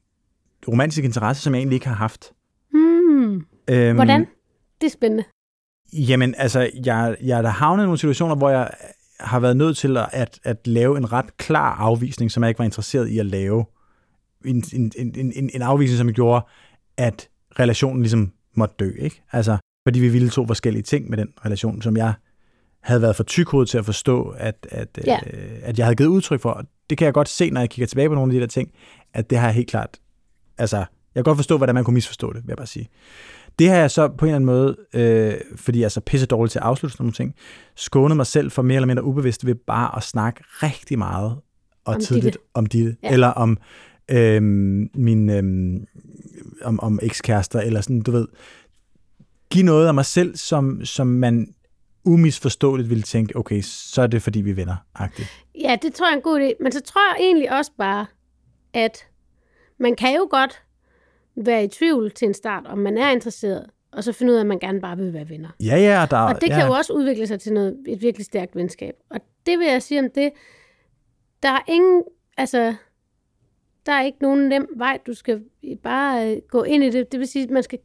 [0.67, 2.31] romantisk interesse, som jeg egentlig ikke har haft.
[2.71, 3.45] Hmm.
[3.69, 4.27] Øhm, Hvordan?
[4.81, 5.23] Det er spændende.
[5.94, 8.70] Jamen, altså, jeg, jeg er da havnet i nogle situationer, hvor jeg
[9.20, 12.66] har været nødt til at, at, lave en ret klar afvisning, som jeg ikke var
[12.66, 13.66] interesseret i at lave.
[14.46, 16.46] En, en, en, en, en afvisning, som gjorde,
[16.98, 17.28] at
[17.60, 19.22] relationen ligesom måtte dø, ikke?
[19.32, 22.14] Altså, fordi vi ville to forskellige ting med den relation, som jeg
[22.82, 25.20] havde været for tykhovedet til at forstå, at, at, Ja.
[25.34, 26.66] øh, at jeg havde givet udtryk for.
[26.89, 28.72] Det kan jeg godt se, når jeg kigger tilbage på nogle af de der ting,
[29.14, 30.00] at det har jeg helt klart,
[30.58, 30.86] altså, jeg
[31.16, 32.89] kan godt forstå, hvordan man kunne misforstå det, vil jeg bare sige.
[33.60, 36.26] Det har jeg så på en eller anden måde, øh, fordi jeg er så pisse
[36.26, 37.36] dårlig til at afslutte sådan nogle ting,
[37.76, 41.38] skånet mig selv for mere eller mindre ubevidst ved bare at snakke rigtig meget
[41.86, 42.39] og Om tidligt Ditte.
[42.54, 42.95] om Ditte.
[43.04, 43.12] Ja.
[43.12, 43.58] Eller om
[44.12, 44.41] øh,
[44.95, 45.82] min øh,
[46.64, 48.28] om, om ekskærester, eller sådan, du ved,
[49.49, 51.54] give noget af mig selv, som, som man
[52.06, 55.28] umisforståeligt ville tænke, okay, så er det fordi vi er venner, agtigt.
[55.60, 56.64] Ja, det tror jeg er en god idé.
[56.64, 58.06] Men så tror jeg egentlig også bare,
[58.74, 58.97] at
[59.80, 60.62] man kan jo godt
[61.36, 64.41] være i tvivl til en start, om man er interesseret, og så finde ud af,
[64.41, 65.49] at man gerne bare vil være venner.
[65.63, 68.25] Ja, ja, der, Og det ja, kan jo også udvikle sig til noget, et virkelig
[68.25, 68.95] stærkt venskab.
[69.09, 70.31] Og det vil jeg sige om det,
[71.43, 72.03] der er ingen,
[72.38, 72.75] altså,
[73.86, 75.43] der er ikke nogen nem vej, du skal
[75.84, 77.11] bare øh, gå ind i det.
[77.11, 77.79] Det vil sige, at man skal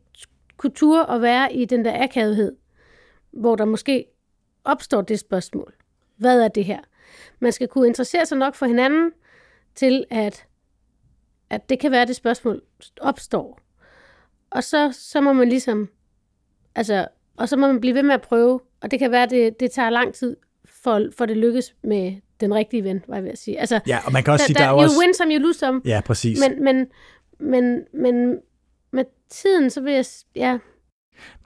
[0.56, 2.56] kunne ture og være i den der akavethed,
[3.30, 4.04] hvor der måske
[4.64, 5.74] opstår det spørgsmål.
[6.16, 6.78] Hvad er det her?
[7.40, 9.12] Man skal kunne interessere sig nok for hinanden
[9.74, 10.46] til, at,
[11.50, 12.62] at det kan være, at det spørgsmål
[13.00, 13.60] opstår.
[14.50, 15.88] Og så, så må man ligesom,
[16.74, 19.30] altså, og så må man blive ved med at prøve, og det kan være, at
[19.30, 20.36] det, det tager lang tid,
[20.82, 23.60] for, for det lykkes med den rigtige ven, var jeg ved at sige.
[23.60, 24.98] Altså, ja, og man kan også der, sige, der, der er jo you også...
[25.00, 25.80] win some, you lose some.
[25.84, 26.38] Ja, præcis.
[26.48, 26.86] Men, men,
[27.40, 28.38] men, men
[28.92, 30.04] med tiden, så vil jeg,
[30.36, 30.58] ja,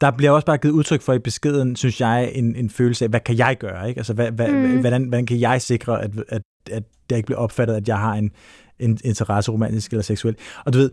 [0.01, 3.09] der bliver også bare givet udtryk for i beskeden, synes jeg, en, en følelse af,
[3.09, 3.89] hvad kan jeg gøre?
[3.89, 3.99] Ikke?
[3.99, 4.81] Altså, hvad, hvad, mm.
[4.81, 8.15] hvordan, hvordan kan jeg sikre, at, at, at det ikke bliver opfattet, at jeg har
[8.15, 8.31] en,
[8.79, 10.37] en interesse romantisk eller seksuel?
[10.65, 10.91] Og du ved,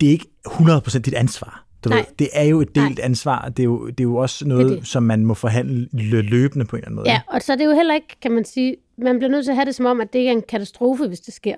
[0.00, 1.66] det er ikke 100% dit ansvar.
[1.84, 1.98] Du Nej.
[1.98, 3.48] ved, det er jo et delt ansvar.
[3.48, 5.88] Det er jo, det er jo også noget, Det det som man må forhandle
[6.22, 7.10] løbende på en eller anden måde.
[7.10, 9.50] ja, og så er det jo heller ikke, kan man sige, man bliver nødt til
[9.52, 11.54] at have det som om, at det ikke er en katastrofe, hvis det sker.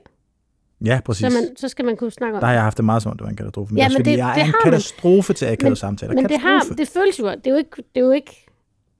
[0.84, 1.32] ja præcis.
[1.32, 3.10] Så, man, så skal man kunne snakke om Der har jeg haft det meget som
[3.12, 3.74] om, det var en katastrofe.
[3.74, 4.72] Men Ja, også men det- jeg det er en har man.
[4.72, 6.14] katastrofe til akavede samtaler.
[6.14, 6.76] Men det, har, Katastrofe.
[6.78, 8.46] det føles jo, det er jo ikke, det er jo ikke,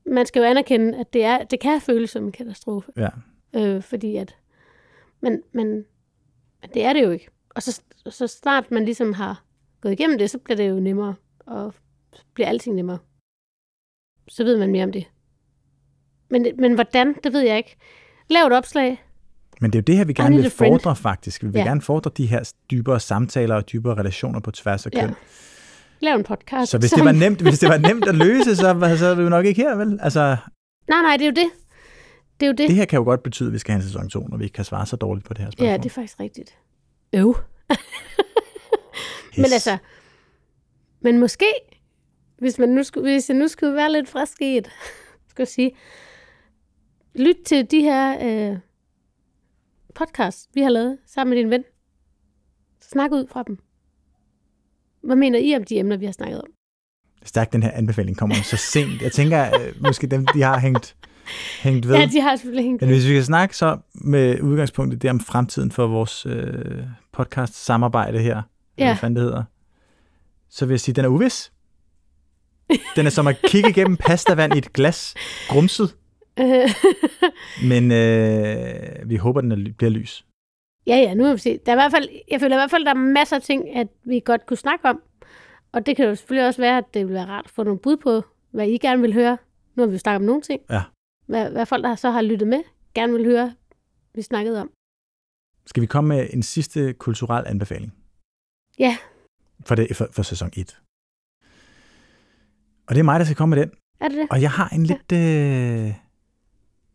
[0.07, 2.90] man skal jo anerkende, at det, er, det kan føles som en katastrofe.
[2.97, 3.09] Ja.
[3.57, 4.34] Øh, fordi at,
[5.23, 5.66] men, men,
[6.61, 7.29] men det er det jo ikke.
[7.51, 9.43] Og så, så snart man ligesom har
[9.81, 11.14] gået igennem det, så bliver det jo nemmere,
[11.47, 11.75] og
[12.35, 12.99] bliver alting nemmere.
[14.29, 15.05] Så ved man mere om det.
[16.31, 17.77] Men, men hvordan, det ved jeg ikke.
[18.31, 19.03] Lav et opslag.
[19.61, 20.73] Men det er jo det her, vi gerne vil a friend.
[20.81, 21.43] fordre faktisk.
[21.43, 21.64] Vi vil Ja.
[21.64, 25.09] gerne fordre de her dybere samtaler og dybere relationer på tværs af køn.
[25.09, 25.14] Ja.
[26.01, 26.70] Lav en podcast.
[26.70, 29.23] Så hvis det var nemt, hvis det var nemt at løse, så, så er vi
[29.23, 29.99] jo nok ikke her, vel?
[30.03, 30.37] Altså,
[30.89, 31.51] Nej, nej, det er jo det.
[32.43, 32.68] Det er jo det.
[32.68, 34.45] det her kan jo godt betyde, at vi skal have en sæson 2, når vi
[34.45, 35.68] ikke kan svare så dårligt på det her spørgsmål.
[35.68, 36.59] Ja, det er faktisk rigtigt.
[37.12, 37.36] Øv.
[37.70, 37.78] Yes.
[39.36, 39.78] Men altså,
[41.01, 41.47] men måske,
[42.38, 44.66] hvis, man nu skulle, hvis jeg nu skulle være lidt frisk i et,
[45.28, 45.72] skulle jeg sige,
[47.14, 48.18] lyt til de her
[48.53, 48.59] øh,
[49.95, 51.64] podcasts, vi har lavet sammen med din ven.
[52.80, 53.59] Snak ud fra dem.
[55.03, 56.49] Hvad mener I om de emner, vi har snakket om?
[57.24, 59.03] Stærkt, den her anbefaling kommer så sent.
[59.03, 60.97] Jeg tænker, øh, måske dem, de har hængt,
[61.62, 61.97] hængt ved.
[61.97, 62.97] Ja, de har selvfølgelig hængt Men ved.
[62.97, 68.18] hvis vi kan snakke så med udgangspunkt i det om fremtiden for vores øh, podcast-samarbejde
[68.18, 68.43] her,
[68.78, 68.85] ja.
[68.87, 69.43] Hvad fanden det hedder,
[70.51, 71.53] så vil jeg sige, at den er uvis.
[72.97, 75.14] Den er som at kigge igennem pastavand i et glas,
[75.49, 75.97] grumset,
[77.70, 80.24] men øh, vi håber, den er, bliver lys.
[80.87, 81.59] ja, ja, nu må vi se.
[81.66, 83.76] Der er i hvert fald, jeg føler i hvert fald, der er masser af ting,
[83.76, 85.01] at vi godt kunne snakke om.
[85.72, 87.78] Og det kan jo selvfølgelig også være, at det vil være rart at få nogle
[87.80, 89.39] bud på, hvad I gerne vil høre.
[89.74, 90.61] Nu har vi jo snakket om nogle ting.
[90.70, 90.83] Ja.
[91.27, 92.62] Hvad, hvad folk, der så har lyttet med,
[92.95, 93.55] gerne vil høre,
[94.14, 94.70] vi snakkede om.
[95.66, 97.95] Skal vi komme med en sidste kulturel anbefaling?
[98.79, 98.97] Ja.
[99.66, 100.81] For, det, for, for sæson 1.
[102.87, 103.73] Og det er mig, der skal komme med den.
[104.01, 104.27] Er det det?
[104.31, 105.95] Og jeg har en lidt, øh,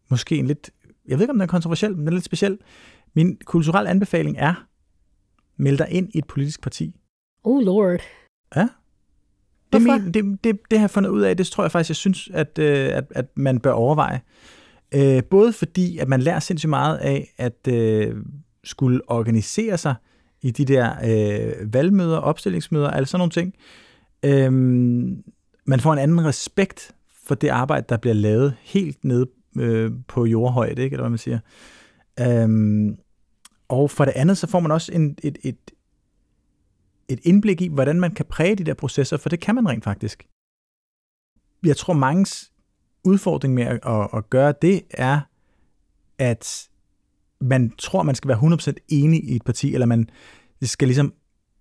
[0.10, 0.72] måske en lidt,
[1.08, 2.60] jeg ved ikke, om den er kontroversiel, men den er lidt speciel.
[3.14, 4.68] Min kulturelle anbefaling er,
[5.58, 6.96] meld dig ind i et politisk parti.
[7.44, 8.02] Oh lord.
[9.74, 11.96] Det, min, det, det, det har jeg fundet ud af, det tror jeg faktisk, jeg
[11.96, 14.22] synes, at, øh, at, at man bør overveje.
[14.92, 18.16] Øh, både fordi, at man lærer sindssygt meget af at øh,
[18.64, 19.96] skulle organisere sig
[20.42, 23.54] i de der øh, valgmøder, opstillingsmøder, alle sådan nogle ting.
[24.24, 24.52] Øh,
[25.66, 26.96] man får en anden respekt
[27.26, 29.26] for det arbejde, der bliver lavet helt nede
[29.58, 30.94] øh, på jordhøjde, ikke?
[30.94, 31.40] eller hvad man siger.
[32.20, 32.50] Øh,
[33.70, 35.72] og for det andet, så får man også en, et, et,
[37.10, 39.84] et indblik i, hvordan man kan præge de der processer, for det kan man rent
[39.84, 40.28] faktisk.
[41.66, 42.52] Jeg tror, mangens
[43.04, 45.20] udfordring med at, at, at gøre det er,
[46.18, 46.70] at
[47.42, 50.10] man tror, man skal være 100% enig i et parti, eller man
[50.62, 51.14] skal ligesom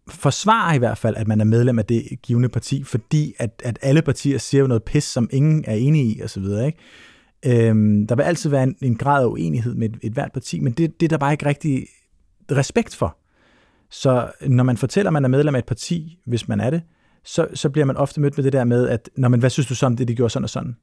[0.08, 3.78] forsvare i hvert fald, at man er medlem af det givende parti, fordi at, at
[3.82, 6.78] alle partier siger jo noget pis, som ingen er enige i, osv., ikke?
[7.46, 10.60] Øhm, der vil altid være en, en grad af uenighed med et, et hvert parti,
[10.60, 11.86] men det, det er der bare ikke rigtig
[12.50, 13.18] respekt for.
[13.90, 16.82] Så når man fortæller, at man er medlem af et parti, hvis man er det,
[17.24, 19.66] så, så bliver man ofte mødt med det der med, at Nå, men hvad synes
[19.66, 20.76] du så om det, de gjorde sådan og sådan?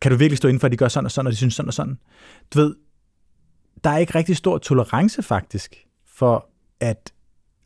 [0.00, 1.54] Kan du virkelig stå inden for, at de gør sådan og sådan, og de synes
[1.54, 1.98] sådan og sådan?
[2.54, 2.74] Du ved,
[3.84, 5.76] der er ikke rigtig stor tolerance faktisk
[6.06, 6.48] for
[6.80, 7.12] at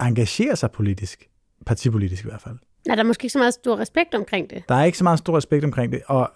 [0.01, 1.29] engagere sig politisk,
[1.67, 2.57] partipolitisk i hvert fald.
[2.87, 4.63] Nej, der er måske ikke så meget stor respekt omkring det.
[4.69, 6.03] Der er ikke så meget stor respekt omkring det.
[6.07, 6.31] Og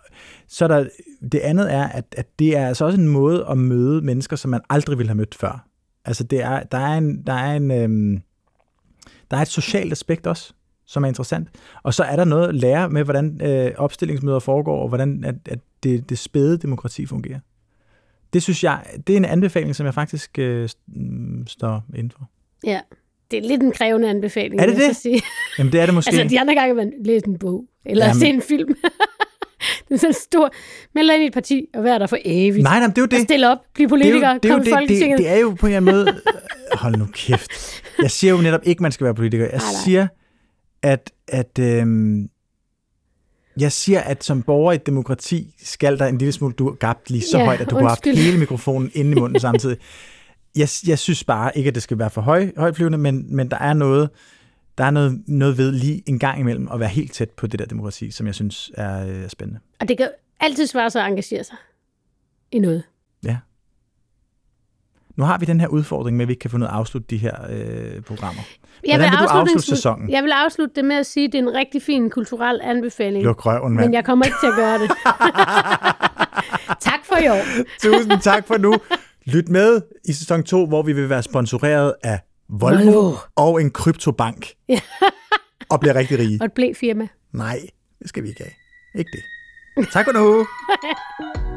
[0.48, 0.88] så er der,
[1.32, 4.50] det andet er, at, at det er altså også en måde at møde mennesker, som
[4.50, 5.68] man aldrig ville have mødt før.
[6.04, 8.22] Altså det er, der er en, der er en, øhm,
[9.30, 10.52] der er et socialt aspekt også,
[10.86, 11.48] som er interessant.
[11.82, 15.34] Og så er der noget at lære med, hvordan øh, opstillingsmøder foregår, og hvordan at,
[15.48, 17.40] at det, det spæde demokrati fungerer.
[18.32, 20.68] Det synes jeg, det er en anbefaling, som jeg faktisk øh,
[21.46, 22.30] står indenfor.
[22.64, 22.80] Ja,
[23.30, 24.60] det er lidt en krævende anbefaling.
[24.60, 24.96] Er det det?
[24.96, 25.22] Sige.
[25.58, 26.08] Jamen det er det måske.
[26.08, 28.20] altså, de andre gange, man læser en bog, eller Jamen.
[28.20, 28.74] se en film.
[29.94, 30.52] Er sådan stor.
[30.94, 32.62] Meld dig ind i et parti, og vær der for evigt.
[32.62, 33.20] Nej, nej, det er jo Og det.
[33.20, 35.18] Stille op, bliv det er politiker, jo, det, er jo kom i det, det, Folketinget.
[35.18, 36.20] det er jo på en eller anden måde...
[36.82, 37.50] Hold nu kæft.
[38.02, 39.44] Jeg siger jo netop ikke, man skal være politiker.
[39.44, 39.80] Jeg Nej, nej.
[39.84, 40.06] siger,
[40.82, 42.28] at, at øhm,
[43.60, 47.10] jeg siger, at som borger i et demokrati, skal der en lille smule, du gabt
[47.10, 48.16] lige så Ja, højt, at du kunne have undskyld.
[48.16, 49.76] hele mikrofonen inde i munden samtidig.
[50.56, 53.56] Jeg, jeg synes bare ikke, at det skal være for høj, højflyvende, men, men der
[53.58, 54.10] er noget,
[54.82, 57.58] der er noget, noget ved lige en gang imellem at være helt tæt på det
[57.58, 59.60] der demokrati, som jeg synes er øh, spændende.
[59.80, 60.08] Og det kan
[60.40, 61.56] altid svare sig at engagere sig
[62.52, 62.82] i noget.
[63.24, 63.36] Ja.
[65.16, 67.06] Nu har vi den her udfordring med, at vi ikke kan få noget at afslutte
[67.10, 68.42] de her øh, programmer.
[68.86, 70.10] Jeg vil du afslutte afslutte en- sæsonen?
[70.10, 73.24] Jeg vil afslutte det med at sige, at det er en rigtig fin kulturel anbefaling.
[73.24, 73.86] Luk røven, mand.
[73.86, 74.90] men jeg kommer ikke til at gøre det.
[76.90, 77.42] tak for i år.
[77.82, 78.74] Tusind tak for nu.
[79.26, 82.20] Lyt med i sæson 2, hvor vi vil være sponsoreret af
[82.60, 83.16] Volvo, Volvo.
[83.36, 84.54] og en kryptobank.
[84.68, 84.80] Ja.
[85.70, 86.38] og bliver rigtig rige.
[86.40, 87.08] Og et blæ firma.
[87.32, 87.60] Nej,
[87.98, 88.54] det skal vi ikke have.
[89.00, 89.88] Ikke det.
[89.92, 90.46] Tak for nu.